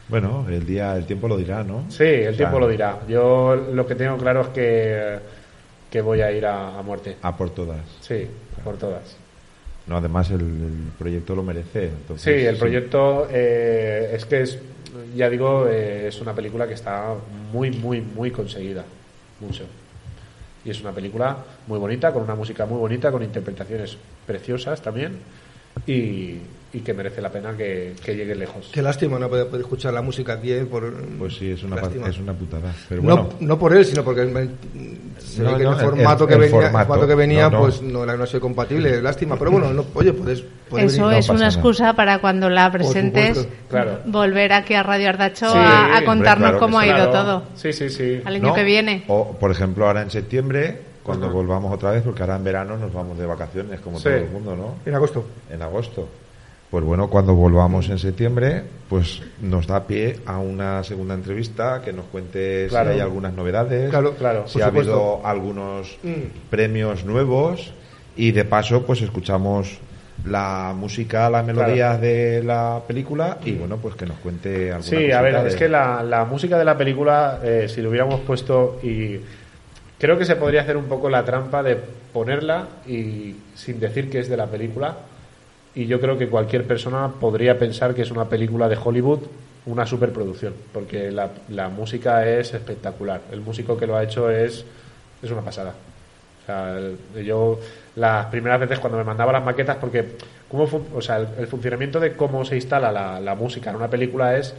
[0.09, 1.85] Bueno, el día, el tiempo lo dirá, ¿no?
[1.89, 2.99] Sí, el O sea, tiempo lo dirá.
[3.07, 5.19] Yo lo que tengo claro es que,
[5.91, 7.17] que voy a ir a, a muerte.
[7.21, 7.81] A por todas.
[7.99, 8.25] Sí,
[8.63, 9.17] por todas.
[9.87, 11.91] No, además el, el proyecto lo merece.
[12.15, 14.59] Sí, el proyecto eh, es que es,
[15.15, 17.13] ya digo, eh, es una película que está
[17.51, 18.85] muy, muy, muy conseguida.
[19.41, 19.65] Mucho.
[20.63, 21.37] Y es una película
[21.67, 25.17] muy bonita, con una música muy bonita, con interpretaciones preciosas también.
[25.87, 26.37] Y,
[26.73, 28.69] y que merece la pena que, que llegue lejos.
[28.73, 30.53] Qué lástima no poder, poder escuchar la música aquí.
[30.53, 32.07] eh, Por, Pues sí, es una, lástima.
[32.07, 32.73] es una putada.
[32.87, 34.49] Pero bueno, no, no por él, sino porque el,
[35.19, 36.87] se No, ve que no, el el- formato el- que el venía, el formato.
[36.87, 37.59] formato que venía No, no.
[37.59, 39.37] pues no era no ha sido compatible, lástima.
[39.37, 41.19] Pero bueno, no, oye, puedes, puedes Eso venir.
[41.19, 41.51] es una nada.
[41.51, 43.47] excusa para cuando la presentes.
[43.69, 43.99] Claro.
[44.05, 46.95] volver aquí a Radio Ardacho Sí, a, a hombre, contarnos claro que cómo ha ido
[46.95, 47.11] Claro.
[47.11, 47.43] todo.
[47.55, 48.21] Sí, sí, sí.
[48.23, 48.53] Al año ¿no?
[48.53, 49.03] que viene.
[49.07, 52.93] O, por ejemplo, ahora en septiembre, cuando volvamos otra vez, porque ahora en verano nos
[52.93, 54.03] vamos de vacaciones, como Sí.
[54.05, 54.75] todo el mundo, ¿no?
[54.85, 55.25] En agosto.
[55.49, 56.07] En agosto.
[56.71, 61.91] Pues bueno, cuando volvamos en septiembre, pues nos da pie a una segunda entrevista que
[61.91, 62.91] nos cuente Claro.
[62.91, 64.93] si hay algunas novedades, Claro, claro, si ha supuesto.
[64.93, 66.49] habido algunos Mm.
[66.49, 67.73] premios nuevos
[68.15, 69.79] y de paso, pues escuchamos
[70.25, 75.11] la música, las melodías de la película y bueno, pues que nos cuente alguna Sí,
[75.11, 78.21] a ver, de- es que la, la música de la película, eh, si lo hubiéramos
[78.21, 79.19] puesto y
[79.99, 81.75] creo que se podría hacer un poco la trampa de
[82.13, 84.95] ponerla y sin decir que es de la película
[85.73, 89.19] y yo creo que cualquier persona podría pensar que es una película de Hollywood,
[89.65, 93.21] una superproducción, porque la, la música es espectacular.
[93.31, 94.65] El músico que lo ha hecho es,
[95.21, 95.73] es una pasada.
[96.41, 96.77] O sea,
[97.23, 97.59] yo
[97.95, 100.17] las primeras veces cuando me mandaba las maquetas, porque
[100.49, 103.89] cómo o sea, el, el funcionamiento de cómo se instala la, la música en una
[103.89, 104.55] película es,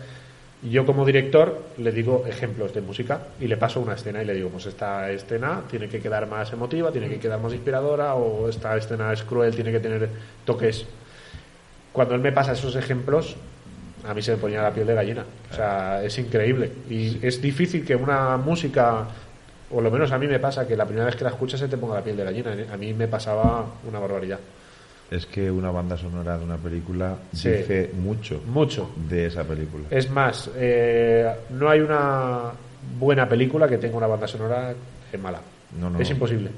[0.63, 4.35] yo como director le digo ejemplos de música y le paso una escena y le
[4.35, 8.49] digo, pues esta escena tiene que quedar más emotiva, tiene que quedar más inspiradora o
[8.49, 10.09] esta escena es cruel, tiene que tener
[10.45, 10.87] toques.
[11.93, 13.37] Cuando él me pasa esos ejemplos,
[14.09, 15.25] a mí se me ponía la piel de gallina.
[15.51, 16.71] O sea, es increíble.
[16.89, 19.07] Y es difícil que una música,
[19.71, 21.69] o lo menos a mí me pasa, que la primera vez que la escuchas se
[21.69, 22.55] te ponga la piel de gallina.
[22.73, 24.39] A mí me pasaba una barbaridad.
[25.11, 27.51] Es que una banda sonora de una película Sí.
[27.51, 28.91] dice mucho Mucho.
[29.09, 29.85] de esa película.
[29.91, 32.51] Es más, eh, no hay una
[32.99, 34.73] buena película que tenga una banda sonora
[35.13, 35.41] eh, mala.
[35.79, 36.01] No, no.
[36.01, 36.51] Es imposible.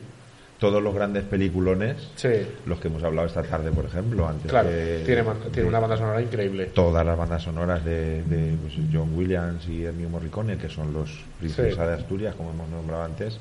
[0.59, 2.29] Todos los grandes peliculones, Sí,
[2.67, 4.71] los que hemos hablado esta tarde, por ejemplo, antes claro.
[4.71, 6.67] de- tiene, una banda sonora increíble.
[6.67, 11.11] todas las bandas sonoras de, de, pues, John Williams y Ennio Morricone, que son los
[11.39, 11.89] princesa Sí.
[11.89, 13.39] de Asturias, como hemos nombrado antes,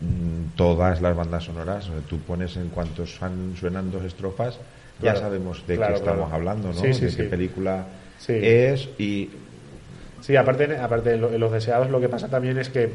[0.00, 4.58] mm, todas las bandas sonoras, tú pones en cuanto suan- suenan dos estrofas,
[5.00, 6.74] Claro, ya sabemos de claro, qué estamos hablando, ¿no?
[6.74, 7.86] Sí, de qué película
[8.34, 9.30] es y
[10.20, 12.92] Sí, aparte, aparte en los deseados, lo que pasa también es que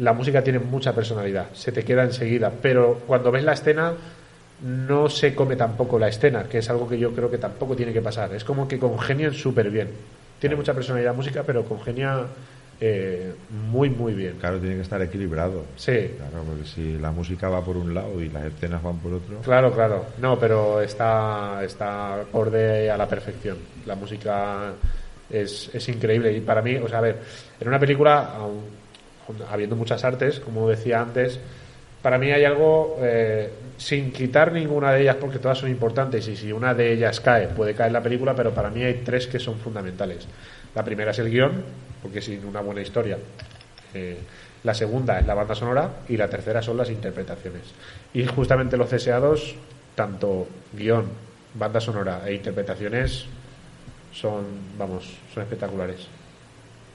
[0.00, 3.92] la música tiene mucha personalidad, se te queda enseguida, pero cuando ves la escena
[4.62, 7.92] no se come tampoco la escena, que es algo que yo creo que tampoco tiene
[7.92, 8.34] que pasar.
[8.34, 9.88] Es como que congenian súper bien.
[10.38, 12.24] Tiene mucha personalidad la música, pero congenia
[12.80, 13.32] eh,
[13.70, 14.36] muy, muy bien.
[14.40, 15.64] claro, tiene que estar equilibrado.
[15.76, 19.12] Sí, Claro, porque si la música va por un lado y las escenas van por
[19.14, 20.06] otro, Claro, claro.
[20.18, 23.58] No, pero está, está acorde a la perfección.
[23.86, 24.72] La música
[25.28, 26.32] es, es increíble.
[26.32, 27.18] Y para mí, o sea, a ver,
[27.60, 28.34] en una película,
[29.50, 31.38] habiendo muchas artes, como decía antes,
[32.02, 36.36] para mí hay algo, eh, sin quitar ninguna de ellas, porque todas son importantes, y
[36.36, 39.38] si una de ellas cae, puede caer la película, pero para mí hay tres que
[39.38, 40.26] son fundamentales.
[40.74, 41.62] La primera es el guion,
[42.02, 43.18] porque sin una buena historia.
[43.94, 44.18] eh,
[44.62, 47.62] la segunda es la banda sonora y la tercera son las interpretaciones.
[48.12, 49.54] Y justamente los deseados,
[49.94, 51.06] tanto guion,
[51.54, 53.24] banda sonora e interpretaciones,
[54.12, 54.44] son,
[54.78, 56.06] vamos, son espectaculares.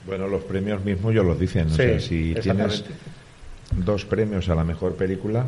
[0.05, 1.67] Bueno, los premios mismos yo los dicen.
[1.67, 2.83] o Sí, sea, si tienes
[3.75, 5.45] dos premios a la mejor película,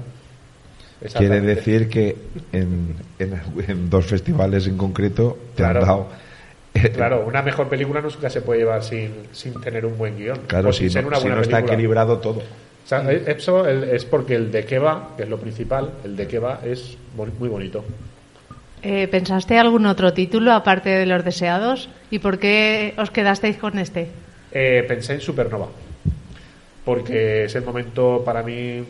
[1.16, 2.16] Quiere decir que
[2.51, 5.80] en, en- en dos festivales en concreto te Claro.
[5.82, 6.08] han dado.
[6.95, 10.39] Claro, una mejor película nunca se puede llevar sin, sin tener un buen guion.
[10.47, 11.74] Claro, o sin si ser no, una si buena no está película.
[11.74, 12.39] equilibrado todo.
[12.39, 16.16] O sea, eso el- es porque el de qué va, que es lo principal, el
[16.16, 16.97] de qué va es
[17.38, 17.86] muy bonito.
[18.82, 21.89] Eh, ¿Pensaste algún otro título aparte de los deseados?
[22.10, 24.08] ¿Y por qué os quedasteis con este?
[24.52, 25.68] Eh, pensé en Supernova,
[26.86, 28.84] porque es el momento para mí,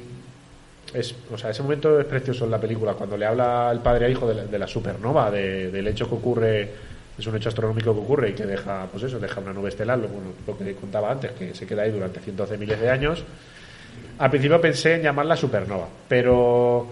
[0.94, 4.06] es, o sea, ese momento es precioso en la película, cuando le habla el padre
[4.06, 6.70] a hijo de la, de la supernova, de- del hecho que ocurre,
[7.18, 9.98] es un hecho astronómico que ocurre y que deja, pues eso, deja una nube estelar,
[9.98, 10.08] lo,
[10.46, 13.24] lo que contaba antes, que se queda ahí durante cientos de miles de años.
[14.20, 16.88] Al principio pensé en llamarla Supernova, pero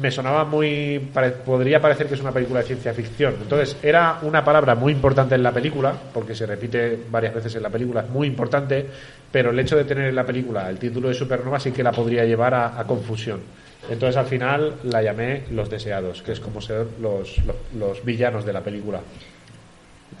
[0.00, 0.98] me sonaba muy.
[1.44, 3.34] podría parecer que es una película de ciencia ficción.
[3.40, 7.62] Entonces, era una palabra muy importante en la película, porque se repite varias veces en
[7.62, 8.86] la película, es muy importante,
[9.30, 11.92] pero el hecho de tener en la película el título de Supernova sí que la
[11.92, 13.40] podría llevar a, confusión.
[13.88, 17.36] Entonces, al final la llamé Los Deseados, que es como ser los,
[17.78, 19.00] los villanos de la película.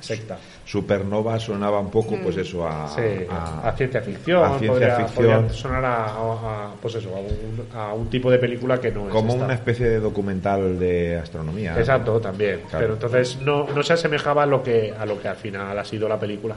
[0.00, 0.38] Secta.
[0.64, 4.44] Supernova sonaba un poco, pues eso, a, Sí, a- a, ciencia ficción.
[4.44, 5.14] a ciencia podría, ficción.
[5.42, 8.92] podría sonar a, a- a, pues eso, a un, a un tipo de película que
[8.92, 11.72] no es como una especie de documental de astronomía.
[11.72, 11.78] ¿no?
[11.80, 12.60] Exacto, también.
[12.68, 12.78] Claro.
[12.78, 15.84] Pero entonces no, no se asemejaba a lo que a lo que al final ha
[15.84, 16.54] sido la película.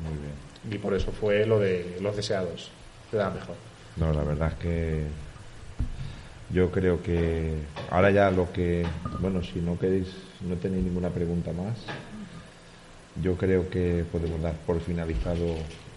[0.00, 0.74] Muy bien.
[0.74, 2.70] Y por eso fue lo de los deseados.
[3.10, 3.54] Queda mejor.
[3.96, 5.02] No, la verdad es que
[6.50, 7.54] Yo creo que
[7.90, 8.84] ahora ya lo que,
[9.20, 10.08] bueno, si no queréis,
[10.40, 11.78] no tenéis ninguna pregunta más,
[13.22, 15.44] yo creo que podemos dar por finalizado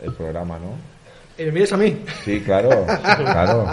[0.03, 0.72] el programa, ¿no?
[1.43, 1.95] ¿Me mires a mí?
[2.26, 2.70] Sí, claro,
[3.18, 3.68] claro.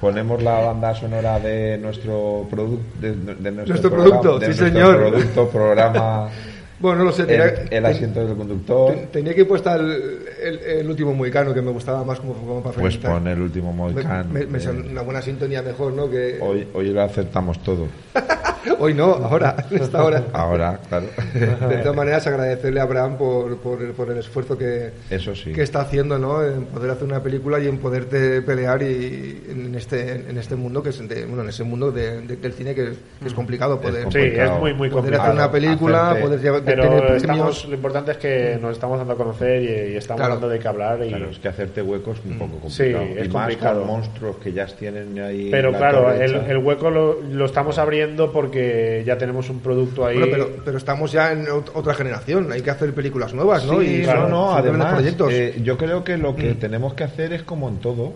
[0.00, 4.60] Ponemos la banda sonora de nuestro producto, de, de nuestro, Nuestro programa- producto, de sí,
[4.60, 4.96] nuestro señor.
[5.10, 6.28] producto, programa,
[6.80, 7.22] Bueno, no lo sé.
[7.22, 8.94] el, tenía- el asiento del conductor.
[8.94, 12.34] ten- Tenía que ir puesta el, el- el último Moicano, que me gustaba más como,
[12.34, 14.24] como para Pues pon el último Me, Mohicano.
[14.32, 16.08] me- me Eh, una buena sintonía mejor, ¿no?
[16.08, 17.86] Que hoy, hoy lo acertamos todo.
[18.78, 20.24] hoy no, ahora, en esta hora.
[20.32, 21.06] Ahora, claro.
[21.34, 25.52] De todas maneras, agradecerle a Abraham por, por, el, por el esfuerzo que, Eso sí.
[25.52, 26.44] que está haciendo ¿no?
[26.44, 30.82] en poder hacer una película y en poderte pelear y en este en este mundo
[30.82, 33.34] que es de- bueno en ese mundo de- de- del cine que es, que es
[33.34, 34.58] complicado poder Es Sí, es complicado.
[34.58, 35.22] muy, muy poder complicado.
[35.22, 38.72] hacer una película hacerte- poder llevar, Pero tener estamos, premios lo importante es que nos
[38.72, 40.34] estamos dando a conocer y, y estamos Claro.
[40.34, 41.04] dando de qué hablar.
[41.04, 42.70] Y, Claro, es que hacerte huecos es un poco Mm.
[42.70, 43.04] Sí, complicado.
[43.20, 43.74] es y complicado.
[43.80, 45.48] más con monstruos que ya tienen ahí.
[45.50, 48.57] Pero la claro, el, el hueco lo, lo estamos abriendo porque
[49.06, 50.18] ya tenemos un producto ahí.
[50.18, 53.80] Bueno, pero, pero estamos ya en ot- otra generación hay que hacer películas nuevas ¿no?
[53.80, 56.58] Sí, y claro, son- no, además, proyectos eh, yo creo que lo que Mm.
[56.58, 58.12] tenemos que hacer es como en todo.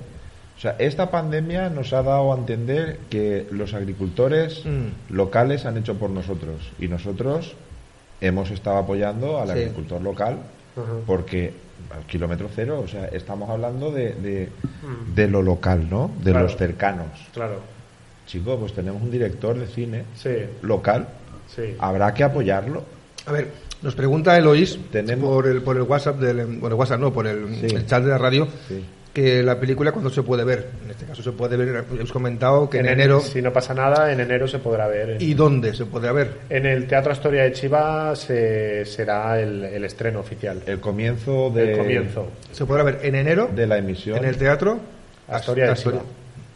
[0.56, 5.14] O sea, esta pandemia nos ha dado a entender que los agricultores Mm.
[5.14, 7.54] locales han hecho por nosotros y nosotros
[8.20, 9.52] hemos estado apoyando al Sí.
[9.54, 10.36] agricultor local
[11.06, 11.52] porque
[11.94, 14.48] al kilómetro cero, o sea, estamos hablando de, de,
[15.14, 16.10] de lo local, ¿no?
[16.22, 16.46] De Claro.
[16.46, 17.08] los cercanos.
[17.34, 17.56] Claro,
[18.26, 20.30] Chicos, pues tenemos un director de cine sí,
[20.62, 21.06] local,
[21.54, 21.74] sí.
[21.78, 22.82] habrá que apoyarlo.
[23.26, 23.48] a ver
[23.82, 27.54] nos pregunta Eloís Tenemos- por el por el WhatsApp del bueno WhatsApp no por el,
[27.56, 27.74] Sí.
[27.74, 28.82] el chat de la radio Sí.
[29.12, 32.70] que la película cuando se puede ver en este caso se puede ver hemos comentado
[32.70, 35.10] que en, En enero Si no pasa nada, en enero se podrá ver.
[35.10, 39.64] En, y dónde se podrá ver en el Teatro Astoria de Chiva se, será el,
[39.64, 40.62] el estreno oficial.
[40.64, 42.28] El comienzo de, el comienzo.
[42.52, 44.16] se podrá ver en enero de la emisión.
[44.18, 44.78] en el teatro
[45.28, 46.00] Astoria de Astoria.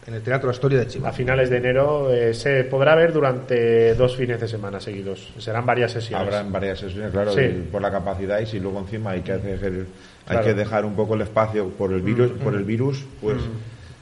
[0.06, 3.92] En el teatro Astoria de Chiva A finales de enero eh, se podrá ver durante
[3.94, 5.32] dos fines de semana seguidos.
[5.38, 6.28] Serán varias sesiones.
[6.28, 7.64] Habrá en varias sesiones, claro, Sí.
[7.72, 9.86] por la capacidad y si luego encima hay que hacer, hay
[10.28, 10.44] Claro.
[10.44, 13.38] que dejar un poco el espacio por el virus, por el virus, pues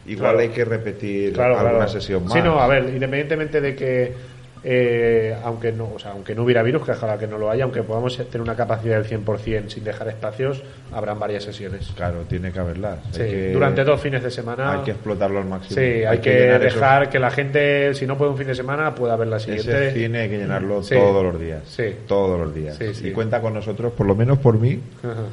[0.06, 0.38] igual Claro.
[0.40, 1.90] hay que repetir Claro, alguna claro.
[1.90, 2.34] sesión más.
[2.34, 4.12] Sí, no, a ver, independientemente de que
[4.66, 7.64] eh, aunque no, o sea, aunque no hubiera virus, que ojalá que no lo haya,
[7.64, 10.62] aunque podamos tener una capacidad del 100% sin dejar espacios,
[10.92, 11.92] habrán varias sesiones.
[11.94, 12.98] Claro, tiene que haberlas.
[13.12, 14.72] Sí, Hay que- durante dos fines de semana.
[14.72, 15.74] Hay que explotarlo al máximo.
[15.80, 18.54] Sí, hay, que, llenar esos- dejar que la gente, si no puede un fin de
[18.54, 19.88] semana, pueda ver la siguiente.
[19.88, 20.94] Ese cine hay que llenarlo Sí.
[20.94, 21.62] todos los días.
[21.66, 21.94] Sí.
[22.08, 22.76] Todos los días.
[22.76, 23.08] Sí, sí.
[23.08, 25.24] Y cuenta con nosotros, por lo menos por mí, Ajá.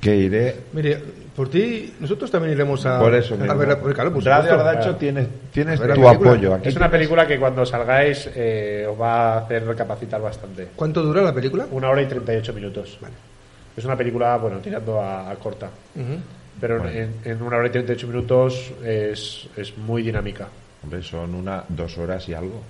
[0.00, 0.98] que iré mire
[1.34, 4.54] por ti nosotros también iremos a por eso a verla porque, claro, por Radio.
[4.54, 6.10] Ardacho tienes, ver tu película.
[6.10, 6.54] apoyo.
[6.54, 10.68] Aquí Es una película que cuando salgáis eh, os va a hacer recapacitar bastante.
[10.76, 11.66] ¿cuánto dura la película?
[11.70, 12.98] Una hora y 38 minutos.
[13.76, 15.70] Es una película, bueno, tirando a, a corta.
[16.60, 20.48] Pero en, en una hora y 38 minutos es, es muy dinámica.
[20.82, 22.62] Hombre, son una, dos horas y algo.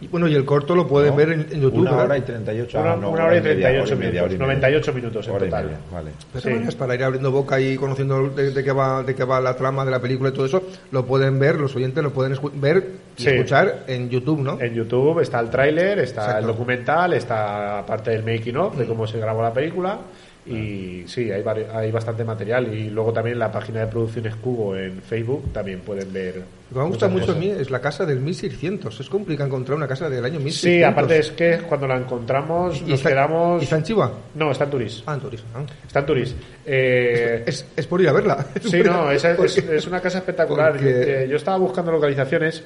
[0.00, 1.16] Y bueno, y el corto lo pueden ¿No?
[1.16, 1.80] ver en, en YouTube.
[1.80, 2.04] Una ¿verdad?
[2.06, 4.22] hora y 38 Una, ah, no, una hora y media, 38 hora y media, minutos.
[4.22, 4.46] hora y media.
[4.46, 5.64] 98 minutos en Hora y total.
[5.64, 6.10] media, Vale.
[6.30, 6.50] Todas Sí.
[6.50, 9.56] maneras, para ir abriendo boca y conociendo de, de qué va, de qué va la
[9.56, 12.50] trama de la película y todo eso, lo pueden ver, los oyentes lo pueden escu-
[12.54, 12.84] ver
[13.16, 13.28] y Sí.
[13.30, 14.60] escuchar en YouTube, ¿no?
[14.60, 16.40] En YouTube está el tráiler, está Exacto.
[16.40, 19.98] el documental, está parte del making of de cómo se grabó la película
[20.46, 21.42] y sí, hay,
[21.74, 26.12] hay bastante material y luego también la página de producciones Cubo en Facebook también pueden
[26.12, 26.36] ver.
[26.70, 28.98] Lo que me gusta mucho a mí es la casa del 1600.
[29.00, 30.60] Es complicado encontrar una casa del año 1600.
[30.60, 33.60] Sí, aparte es que cuando la encontramos ¿Y nos está- quedamos...
[33.62, 34.12] ¿Y está en Chiva?
[34.34, 35.02] No, está en Turís.
[35.06, 35.44] Ah, en Torís.
[35.54, 35.62] Ah.
[35.86, 36.34] Está en Turís.
[36.64, 38.44] Eh, Es, es por ir a verla.
[38.60, 40.72] Sí, no, esa es, es una casa espectacular.
[40.72, 42.64] porque- Eh, Yo estaba buscando localizaciones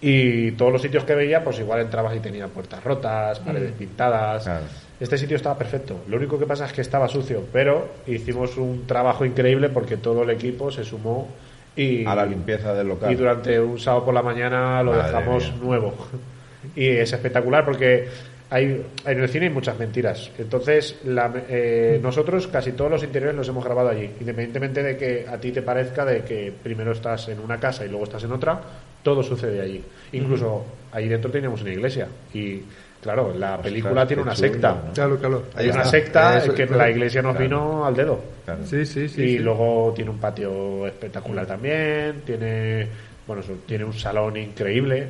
[0.00, 4.42] y todos los sitios que veía, pues igual entrabas y tenía puertas rotas, paredes pintadas.
[4.42, 4.64] Claro.
[4.98, 5.98] Este sitio estaba perfecto.
[6.08, 10.22] Lo único que pasa es que estaba sucio, pero hicimos un trabajo increíble porque todo
[10.22, 11.28] el equipo se sumó
[11.76, 13.12] y, A la limpieza del local.
[13.12, 15.60] y durante un sábado por la mañana lo Madre dejamos mía.
[15.62, 15.94] nuevo.
[16.74, 18.08] Y es espectacular porque
[18.50, 20.30] hay, en el cine hay muchas mentiras.
[20.38, 24.10] Entonces, la- eh, nosotros casi todos los interiores los hemos grabado allí.
[24.18, 27.88] Independientemente de que a ti te parezca de que primero estás en una casa y
[27.88, 28.60] luego estás en otra,
[29.04, 29.80] todo sucede allí.
[30.12, 32.08] Incluso ahí dentro teníamos una iglesia.
[32.34, 32.62] Y
[33.06, 34.82] claro, la película tiene una chulo, secta.
[34.86, 34.92] ¿no?
[34.92, 35.42] Claro, claro.
[35.54, 36.82] Hay una secta Eso, que claro.
[36.82, 37.48] la iglesia nos Claro.
[37.48, 38.20] vino al dedo.
[38.44, 38.66] Claro.
[38.66, 39.22] Sí, sí, sí.
[39.22, 39.38] y sí.
[39.38, 42.88] luego tiene un patio espectacular también, tiene
[43.26, 45.08] bueno, tiene un salón increíble.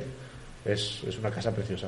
[0.65, 1.87] Es, es una casa preciosa.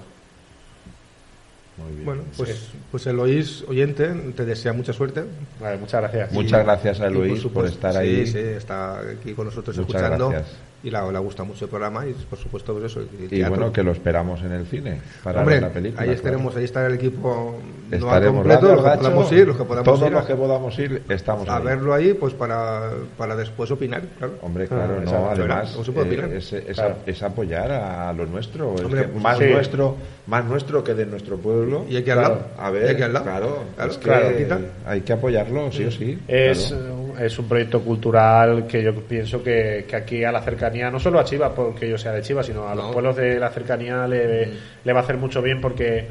[1.77, 2.05] Muy bien.
[2.05, 5.23] Bueno, pues, pues Eloís, oyente, te desea mucha suerte.
[5.59, 6.31] Vale, muchas gracias.
[6.31, 8.27] Muchas gracias a Luis por, estar sí, ahí.
[8.27, 10.29] Sí, está aquí con nosotros Muchas escuchando.
[10.29, 10.57] gracias.
[10.81, 13.01] Y la, le gusta mucho el programa y por supuesto pues eso.
[13.01, 16.01] el Y bueno, que lo esperamos en el cine para Hombre, ver la película.
[16.01, 16.17] ahí claro.
[16.17, 17.59] estaremos, ahí estará el equipo
[17.89, 20.25] no al Estaremos completo, Radio los que podamos ir, los que podamos todos ir, los
[20.25, 21.63] que podamos ir, estamos a ahí.
[21.65, 24.33] verlo ahí, pues para, para después opinar, claro.
[24.41, 26.33] Hombre, claro, Ah, no, exacto, además ¿cómo se puede eh, opinar?
[26.37, 26.95] es, es- Claro.
[27.05, 29.45] es apoyar a lo nuestro, es Hombre, que pues más sí.
[29.45, 29.95] nuestro,
[30.27, 31.85] más nuestro que de nuestro pueblo.
[31.89, 32.35] Y aquí al Claro.
[32.35, 32.47] lado.
[32.57, 33.25] A ver, aquí al lado.
[33.25, 34.03] claro, Claro, es que
[34.45, 36.19] claro, hay que apoyarlo, sí o sí.
[36.27, 36.98] Es, claro.
[37.19, 41.19] Es un proyecto cultural que yo pienso que, que aquí a la cercanía, no solo
[41.19, 44.49] a Chivas, porque yo sea de Chivas, sino a los pueblos de la cercanía le,
[44.83, 46.07] le va a hacer mucho bien porque,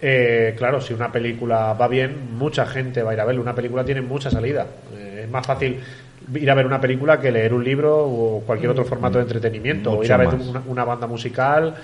[0.00, 3.40] eh, claro, si una película va bien, mucha gente va a ir a verla.
[3.40, 4.66] Una película tiene mucha salida.
[4.96, 5.78] Eh, es más fácil
[6.34, 9.92] ir a ver una película que leer un libro o cualquier otro formato de entretenimiento.
[9.92, 11.74] o ir a ver una, una banda musical.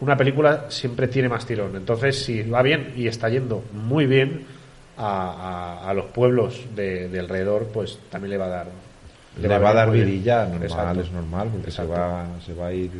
[0.00, 1.76] Una película siempre tiene más tirón.
[1.76, 4.61] Entonces, si va bien y está yendo muy bien
[4.96, 8.66] a, a- a los pueblos de, de alrededor, pues también le va a dar.
[9.40, 11.00] Le va a dar vidilla, normal, Exacto.
[11.00, 12.90] es normal, porque se va, se va a ir.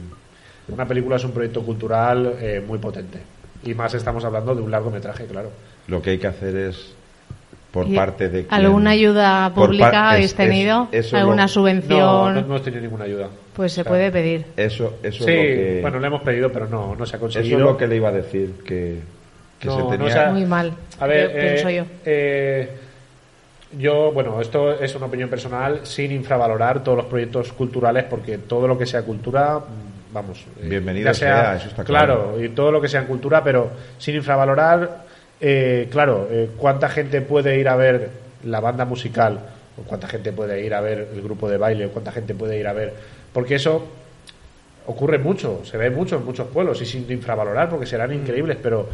[0.68, 3.18] Una película es un proyecto cultural eh, muy potente.
[3.64, 5.50] Y más estamos hablando de un largometraje, claro.
[5.88, 6.94] Lo que hay que hacer es,
[7.70, 8.46] por ¿Y parte de.
[8.46, 10.88] quien- ¿Alguna ayuda pública habéis es- tenido?
[10.90, 11.98] eso ¿Alguna lo- subvención?
[12.00, 13.28] No, no, no hemos tenido ninguna ayuda.
[13.54, 14.46] Pues se O sea, puede pedir.
[14.56, 15.78] Eso, eso Sí, es lo que.
[15.82, 17.58] bueno, le hemos pedido, pero no, no se ha eso conseguido.
[17.58, 19.00] es lo que le iba a decir, que,
[19.62, 21.84] que No, se no Muy mal, A ver, pienso eh, yo.
[22.04, 22.70] eh,
[23.78, 28.68] yo, bueno, esto es una opinión personal, sin infravalorar todos los proyectos culturales, porque todo
[28.68, 30.44] lo que sea cultura, mm, vamos.
[30.60, 32.32] eh, Bienvenido sea, eso está claro.
[32.32, 32.44] claro.
[32.44, 35.04] y todo lo que sea en cultura, pero sin infravalorar,
[35.40, 38.10] eh, claro, eh, cuánta gente puede ir a ver
[38.44, 39.38] la banda musical,
[39.78, 42.58] o cuánta gente puede ir a ver el grupo de baile, o cuánta gente puede
[42.58, 42.92] ir a ver.
[43.32, 43.86] Porque eso
[44.86, 48.88] ocurre mucho, se ve mucho en muchos pueblos y sin infravalorar porque serán increíbles, pero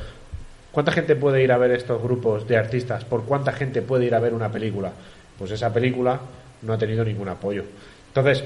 [0.72, 3.04] ¿cuánta gente puede ir a ver estos grupos de artistas?
[3.04, 4.92] ¿Por cuánta gente puede ir a ver una película?
[5.38, 6.18] Pues esa película
[6.62, 7.64] no ha tenido ningún apoyo.
[8.08, 8.42] Entonces,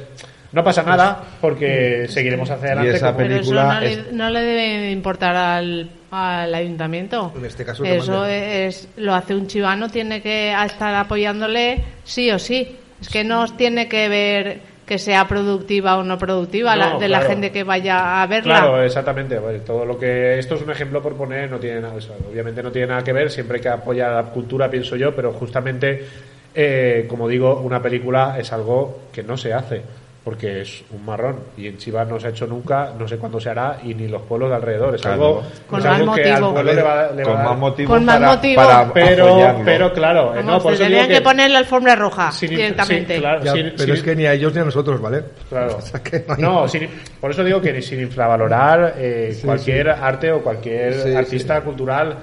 [0.52, 2.96] no pasa nada porque seguiremos hacia adelante.
[2.96, 7.32] esa como- Pero eso película no le, no le debe importar al, al ayuntamiento.
[7.36, 12.38] En este caso, eso es lo hace un chivano, tiene que estar apoyándole sí o
[12.38, 12.76] sí.
[13.00, 17.20] Es que no tiene que ver que sea productiva o no productiva la- de la
[17.22, 18.58] gente que vaya a verla.
[18.60, 19.38] Claro, exactamente.
[19.38, 22.16] Bueno, todo lo que esto es un ejemplo por poner, no tiene nada, o sea,
[22.30, 23.30] obviamente no tiene nada que ver.
[23.30, 26.06] Siempre hay que apoyar a la cultura, pienso yo, pero justamente,
[26.54, 29.82] eh, como digo, una película es algo que no se hace
[30.24, 33.40] porque es un marrón y en Chivas no se ha hecho nunca, no sé cuándo
[33.40, 34.94] se hará y ni los pueblos de alrededor.
[34.94, 35.14] Es Claro.
[35.14, 36.52] algo, Con es más algo que al motivo.
[36.54, 38.62] pueblo le va, le va con más motivo Con más para, motivo.
[38.62, 39.64] para pero, apoyarlo.
[39.64, 42.30] pero claro, eh, Vamos, no, por se eso digo que, que poner la alfombra roja
[42.30, 43.14] sin- directamente.
[43.16, 45.24] sí, claro, Ya, sin- pero sin- es que ni a ellos ni a nosotros, ¿vale?
[45.48, 45.76] Claro.
[45.78, 46.88] O sea que no hay- No, sin-
[47.20, 51.60] por eso digo que ni sin infravalorar eh, Sí, cualquier arte o cualquier Sí, artista
[51.62, 52.16] cultural,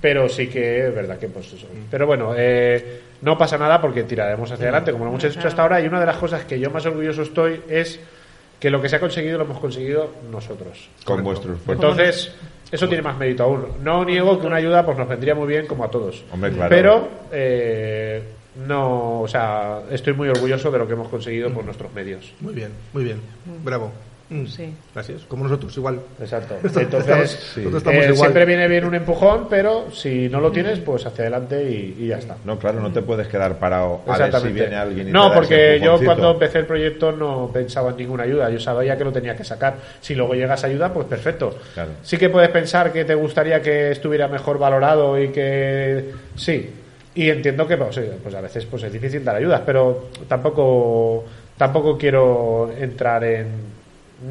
[0.00, 1.66] pero sí que es verdad que pues eso.
[1.90, 5.62] Pero bueno, eh, no pasa nada porque tiraremos hacia adelante, como lo hemos hecho hasta
[5.62, 5.80] ahora.
[5.80, 8.00] Y una de las cosas que yo más orgulloso estoy es
[8.60, 10.88] que lo que se ha conseguido lo hemos conseguido nosotros.
[11.04, 11.82] con vuestro esfuerzo.
[11.82, 12.32] Entonces,
[12.70, 13.66] eso tiene más mérito aún.
[13.82, 16.24] No niego que una ayuda pues nos vendría muy bien como a todos.
[16.32, 16.68] Hombre, claro.
[16.68, 18.22] Pero eh,
[18.66, 22.32] no, o sea, estoy muy orgulloso de lo que hemos conseguido por nuestros medios.
[22.40, 23.20] Muy bien, muy bien.
[23.64, 23.92] Bravo.
[24.30, 24.46] Mm.
[24.46, 24.74] Sí.
[24.94, 25.22] Gracias.
[25.22, 26.00] Como nosotros, igual.
[26.20, 26.54] Exacto.
[26.62, 27.60] Estamos- Entonces, sí.
[27.60, 28.14] eh, igual.
[28.16, 32.06] siempre viene bien un empujón, pero si no lo tienes, pues hacia adelante y, y
[32.08, 32.36] ya está.
[32.44, 34.60] No, claro, no te puedes quedar parado a ver si Exactamente.
[34.60, 37.90] viene alguien y no, te da ese porque yo cuando empecé el proyecto no pensaba
[37.90, 38.50] en ninguna ayuda.
[38.50, 39.76] Yo sabía que lo tenía que sacar.
[40.00, 41.56] Si luego llegas ayuda, pues perfecto.
[41.74, 41.90] Claro.
[42.02, 46.70] Sí que puedes pensar que te gustaría que estuviera mejor valorado y que sí.
[47.14, 51.24] Y entiendo que pues, pues a veces pues es difícil dar ayudas, pero tampoco
[51.56, 53.46] tampoco quiero entrar en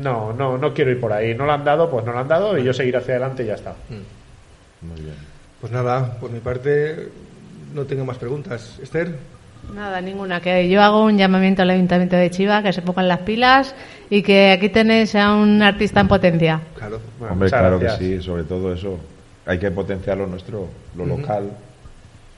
[0.01, 1.33] no, no, no quiero ir por ahí.
[1.35, 3.47] No lo han dado, pues no lo han dado y yo seguir hacia adelante y
[3.47, 3.73] ya está.
[4.81, 5.15] Muy bien.
[5.61, 7.09] Pues nada, por mi parte
[7.73, 8.77] no tengo más preguntas.
[8.81, 9.15] Esther,
[9.73, 10.39] Nada, ninguna.
[10.39, 13.75] Que yo hago un llamamiento al Ayuntamiento de Chiva, que se pongan las pilas
[14.09, 16.61] y que aquí tenéis a un artista en potencia.
[16.75, 16.99] claro.
[17.19, 17.99] Bueno, Hombre, claro gracias.
[17.99, 18.97] que sí, sobre todo eso.
[19.45, 21.49] Hay que potenciar lo nuestro, lo local,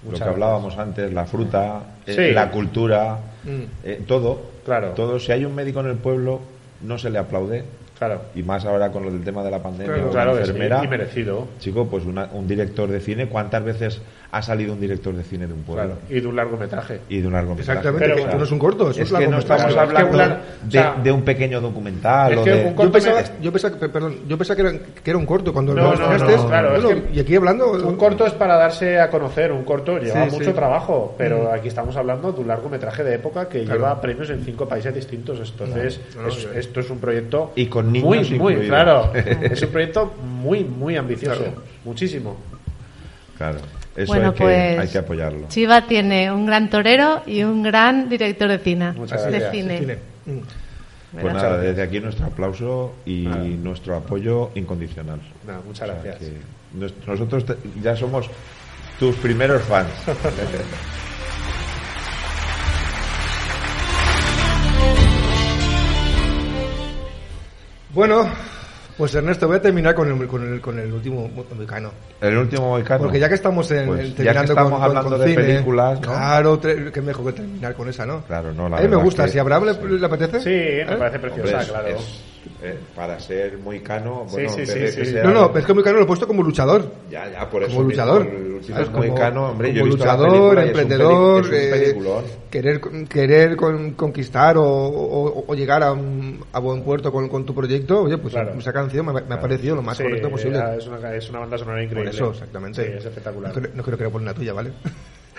[0.04, 3.62] lo Muchas que hablábamos antes, la fruta, eh, la cultura, Mm.
[3.84, 4.42] eh, todo.
[4.66, 4.90] Claro.
[4.92, 5.20] Todo.
[5.20, 6.40] Si hay un médico en el pueblo,
[6.82, 7.64] no se le aplaude.
[7.98, 8.22] Claro.
[8.34, 10.82] Y más ahora con lo del tema de la pandemia, Claro, Claro sí, enfermera.
[10.84, 11.48] y merecido.
[11.60, 14.02] Chico, pues una- un director de cine, ¿cuántas veces
[14.32, 15.84] ha salido un director de cine de un pueblo?
[15.86, 16.00] Claro.
[16.10, 17.02] Y de un largometraje.
[17.10, 17.72] Y de un largometraje.
[17.80, 19.74] Exactamente, Pero que no es un corto, eso Es es, que no estamos Claro, es
[19.74, 22.66] que hablando un de, o sea, de un pequeño documental es o que de...
[22.66, 25.26] un Yo pensaba, me- yo pensaba, que- perdón, yo pensaba que, era, que era un
[25.26, 26.38] corto cuando No, lo no, enseñaste.
[26.38, 27.72] no, claro, es Bueno, que- y aquí hablando.
[27.72, 30.54] Un corto es para darse a conocer, un corto lleva Sí, mucho sí.
[30.54, 33.80] trabajo, pero aquí estamos hablando de un largometraje de época que Claro.
[33.80, 35.40] lleva premios en cinco países distintos.
[35.40, 39.12] Entonces, No, no, es- esto es un proyecto Y con niños muy, muy claro.
[39.16, 41.62] es un proyecto muy, muy ambicioso, Claro.
[41.84, 42.38] muchísimo.
[43.38, 43.58] Claro,
[44.04, 45.48] eso bueno, hay, que, pues hay que apoyarlo.
[45.50, 48.92] Chiva tiene un gran torero y un gran director de cine.
[48.94, 49.52] Muchas de gracias.
[49.52, 49.78] cine.
[49.80, 49.98] Cine.
[51.12, 51.42] Pues Verás.
[51.44, 53.44] nada, desde aquí nuestro aplauso y Nada.
[53.44, 55.20] nuestro apoyo incondicional.
[55.48, 56.32] Nada, muchas O sea, gracias.
[57.08, 58.30] nosotros te- ya somos
[59.00, 59.90] tus primeros fans.
[67.94, 68.30] Bueno,
[69.00, 71.90] pues Ernesto, voy a terminar con el, con el, con el último mexicano.
[72.22, 73.04] El último Moicano.
[73.04, 75.28] Porque ya que estamos en, Pues en ya que terminando estamos con, hablando con de
[75.28, 76.08] cine, películas, ¿no?
[76.08, 78.22] claro, que mejor que terminar con esa, ¿no?
[78.26, 79.80] Claro, no, la a mí me gusta, que- si a Abraham le- sí.
[79.88, 80.40] le, apetece.
[80.42, 80.86] Sí, me ¿eh?
[80.86, 81.88] parece Hombre, preciosa, es- claro.
[81.88, 82.24] es,
[82.62, 85.12] eh, para ser Moicano, bueno, sí, sí, sí, que sí.
[85.14, 86.92] sea- No, no, pero es que Mexicano lo he puesto como luchador.
[87.10, 87.72] Ya, ya, por eso.
[87.76, 88.28] como luchador.
[88.68, 88.90] ¿sabes?
[88.90, 92.22] Como- Moicano, hombre, yo he como visto luchador, emprendedor, peli- es un eh,
[92.52, 97.46] querer, querer con- conquistar o, o- o llegar a, un- a buen puerto con, con
[97.46, 98.04] tu proyecto.
[98.04, 98.54] Oye, pues Claro.
[98.58, 100.58] esa canción me, me ha parecido lo más Sí, correcto posible.
[100.58, 102.12] ya Es una, es una banda sonora Por increíble.
[102.12, 102.86] eso, exactamente.
[102.86, 103.54] Sí, es espectacular.
[103.56, 104.72] No, creo- no creo que le poner la tuya, ¿vale?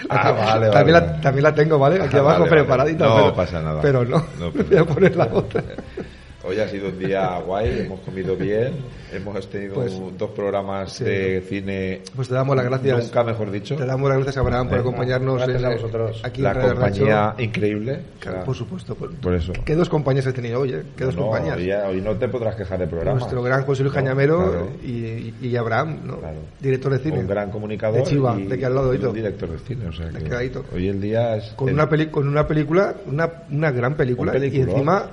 [0.08, 1.06] Ah, vale, también, vale.
[1.14, 2.02] La, también la tengo, ¿vale?
[2.02, 3.04] Aquí Ah, abajo vale, preparadita.
[3.06, 3.80] No pero, pasa nada.
[3.82, 5.62] Pero no, No voy pasa a poner la otra.
[6.42, 8.72] Hoy ha sido un día guay, hemos comido bien,
[9.12, 11.04] hemos tenido Pues, dos programas sí.
[11.04, 12.00] de cine.
[12.16, 13.04] Pues te damos las gracias.
[13.04, 13.76] Nunca mejor dicho.
[13.76, 16.20] Te damos las gracias, Abraham, por acompañarnos gracias en- a vosotros.
[16.24, 17.42] aquí La en compañía Racho.
[17.42, 18.00] increíble.
[18.18, 18.94] Claro, por supuesto.
[18.94, 19.52] Por, por eso.
[19.66, 20.82] ¿Qué dos compañías he tenido hoy, eh?
[20.96, 21.56] ¿Qué dos no, compañías?
[21.58, 23.18] Hoy, hoy no te podrás quejar de programa.
[23.18, 24.68] Nuestro gran José Luis No, Cañamero claro.
[24.82, 26.20] y, y Abraham, ¿no?
[26.20, 26.38] Claro.
[26.58, 27.18] Director de cine.
[27.18, 27.98] Un gran comunicador.
[27.98, 29.88] De Chiva, y, de aquí al lado, un director de cine.
[29.88, 31.50] O sea que hoy el día es.
[31.50, 35.10] Con el- una, peli con una película, una, una gran película, Un y encima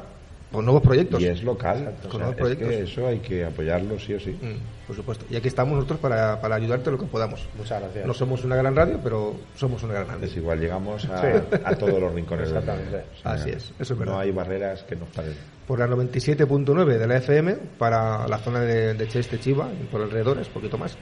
[0.51, 1.21] con nuevos proyectos.
[1.21, 1.93] Y es local.
[1.97, 2.67] o Con sea, nuevos es proyectos.
[2.69, 4.31] que eso hay que apoyarlo sí o sí.
[4.31, 5.25] Mm, por supuesto.
[5.29, 7.45] Y aquí estamos nosotros para, para ayudarte lo que podamos.
[7.57, 8.05] Muchas gracias.
[8.05, 10.25] No somos una gran radio, pero somos una gran radio.
[10.25, 11.27] Es igual, llegamos a, Sí.
[11.63, 12.91] a todos los rincones del Exactamente.
[12.97, 13.07] mundo.
[13.17, 14.13] O sea, Así es, eso es verdad.
[14.13, 15.33] No hay barreras que nos paren.
[15.67, 20.01] Por la 97.9 de la FM, para la zona de, de Cheste, Chiva, y por
[20.01, 20.95] alrededores, poquito más.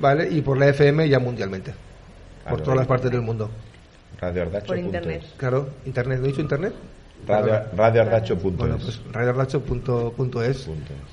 [0.00, 0.28] ¿Vale?
[0.30, 1.72] Y por la FM ya mundialmente.
[2.42, 2.56] Claro.
[2.56, 3.50] por todas las partes del mundo.
[4.20, 4.66] Radio Ardacho.
[4.68, 5.22] Por internet.
[5.36, 6.72] Claro, internet, ¿no he dicho internet?
[7.26, 7.52] Radio.
[8.56, 10.68] Bueno, pues radioardacho.es, Punto es.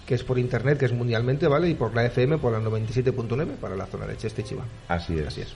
[0.05, 1.69] que es por internet, que es mundialmente, ¿vale?
[1.69, 4.63] Y por la FM, por la 97.9, para la zona de Cheste, Chiva.
[4.87, 5.27] Así es.
[5.27, 5.55] Así es.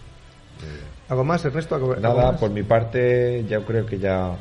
[1.10, 1.76] ¿Algo más, Ernesto?
[1.76, 2.40] ¿Algo- algo Nada, más?
[2.40, 4.36] por mi parte, yo creo que ya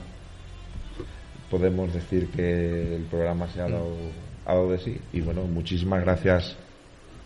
[1.50, 3.92] podemos decir que el programa se ha dado,
[4.46, 4.98] ha dado de sí.
[5.12, 6.56] Y bueno, muchísimas gracias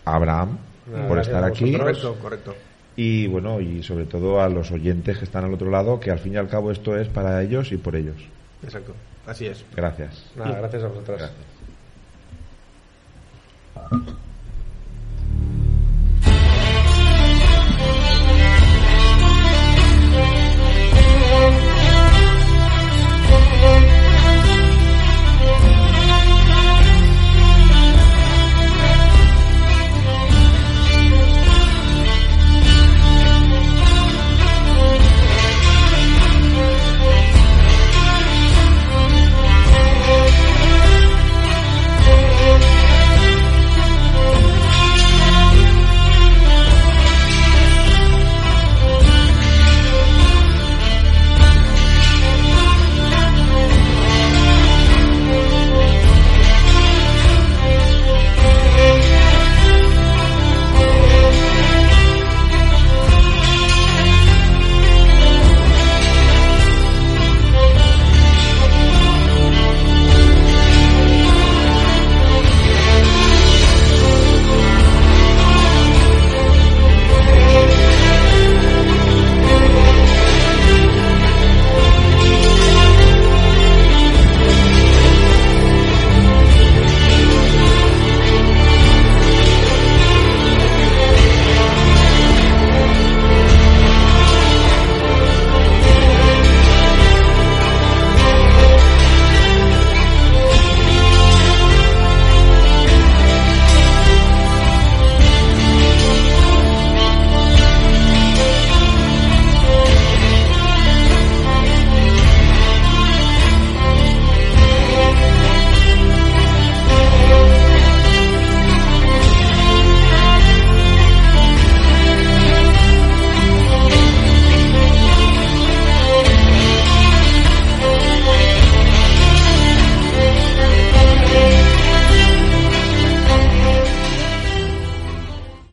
[0.05, 0.57] a Abraham
[0.91, 1.71] Nada, por estar aquí.
[1.75, 2.55] Correcto, correcto.
[2.97, 6.19] Y bueno, y sobre todo a los oyentes que están al otro lado, que al
[6.19, 8.17] fin y al cabo esto es para ellos y por ellos.
[8.63, 8.95] Exacto.
[9.25, 9.63] Así es.
[9.75, 10.31] Gracias.
[10.35, 11.19] Nada, gracias a vosotros.
[11.19, 11.51] Gracias.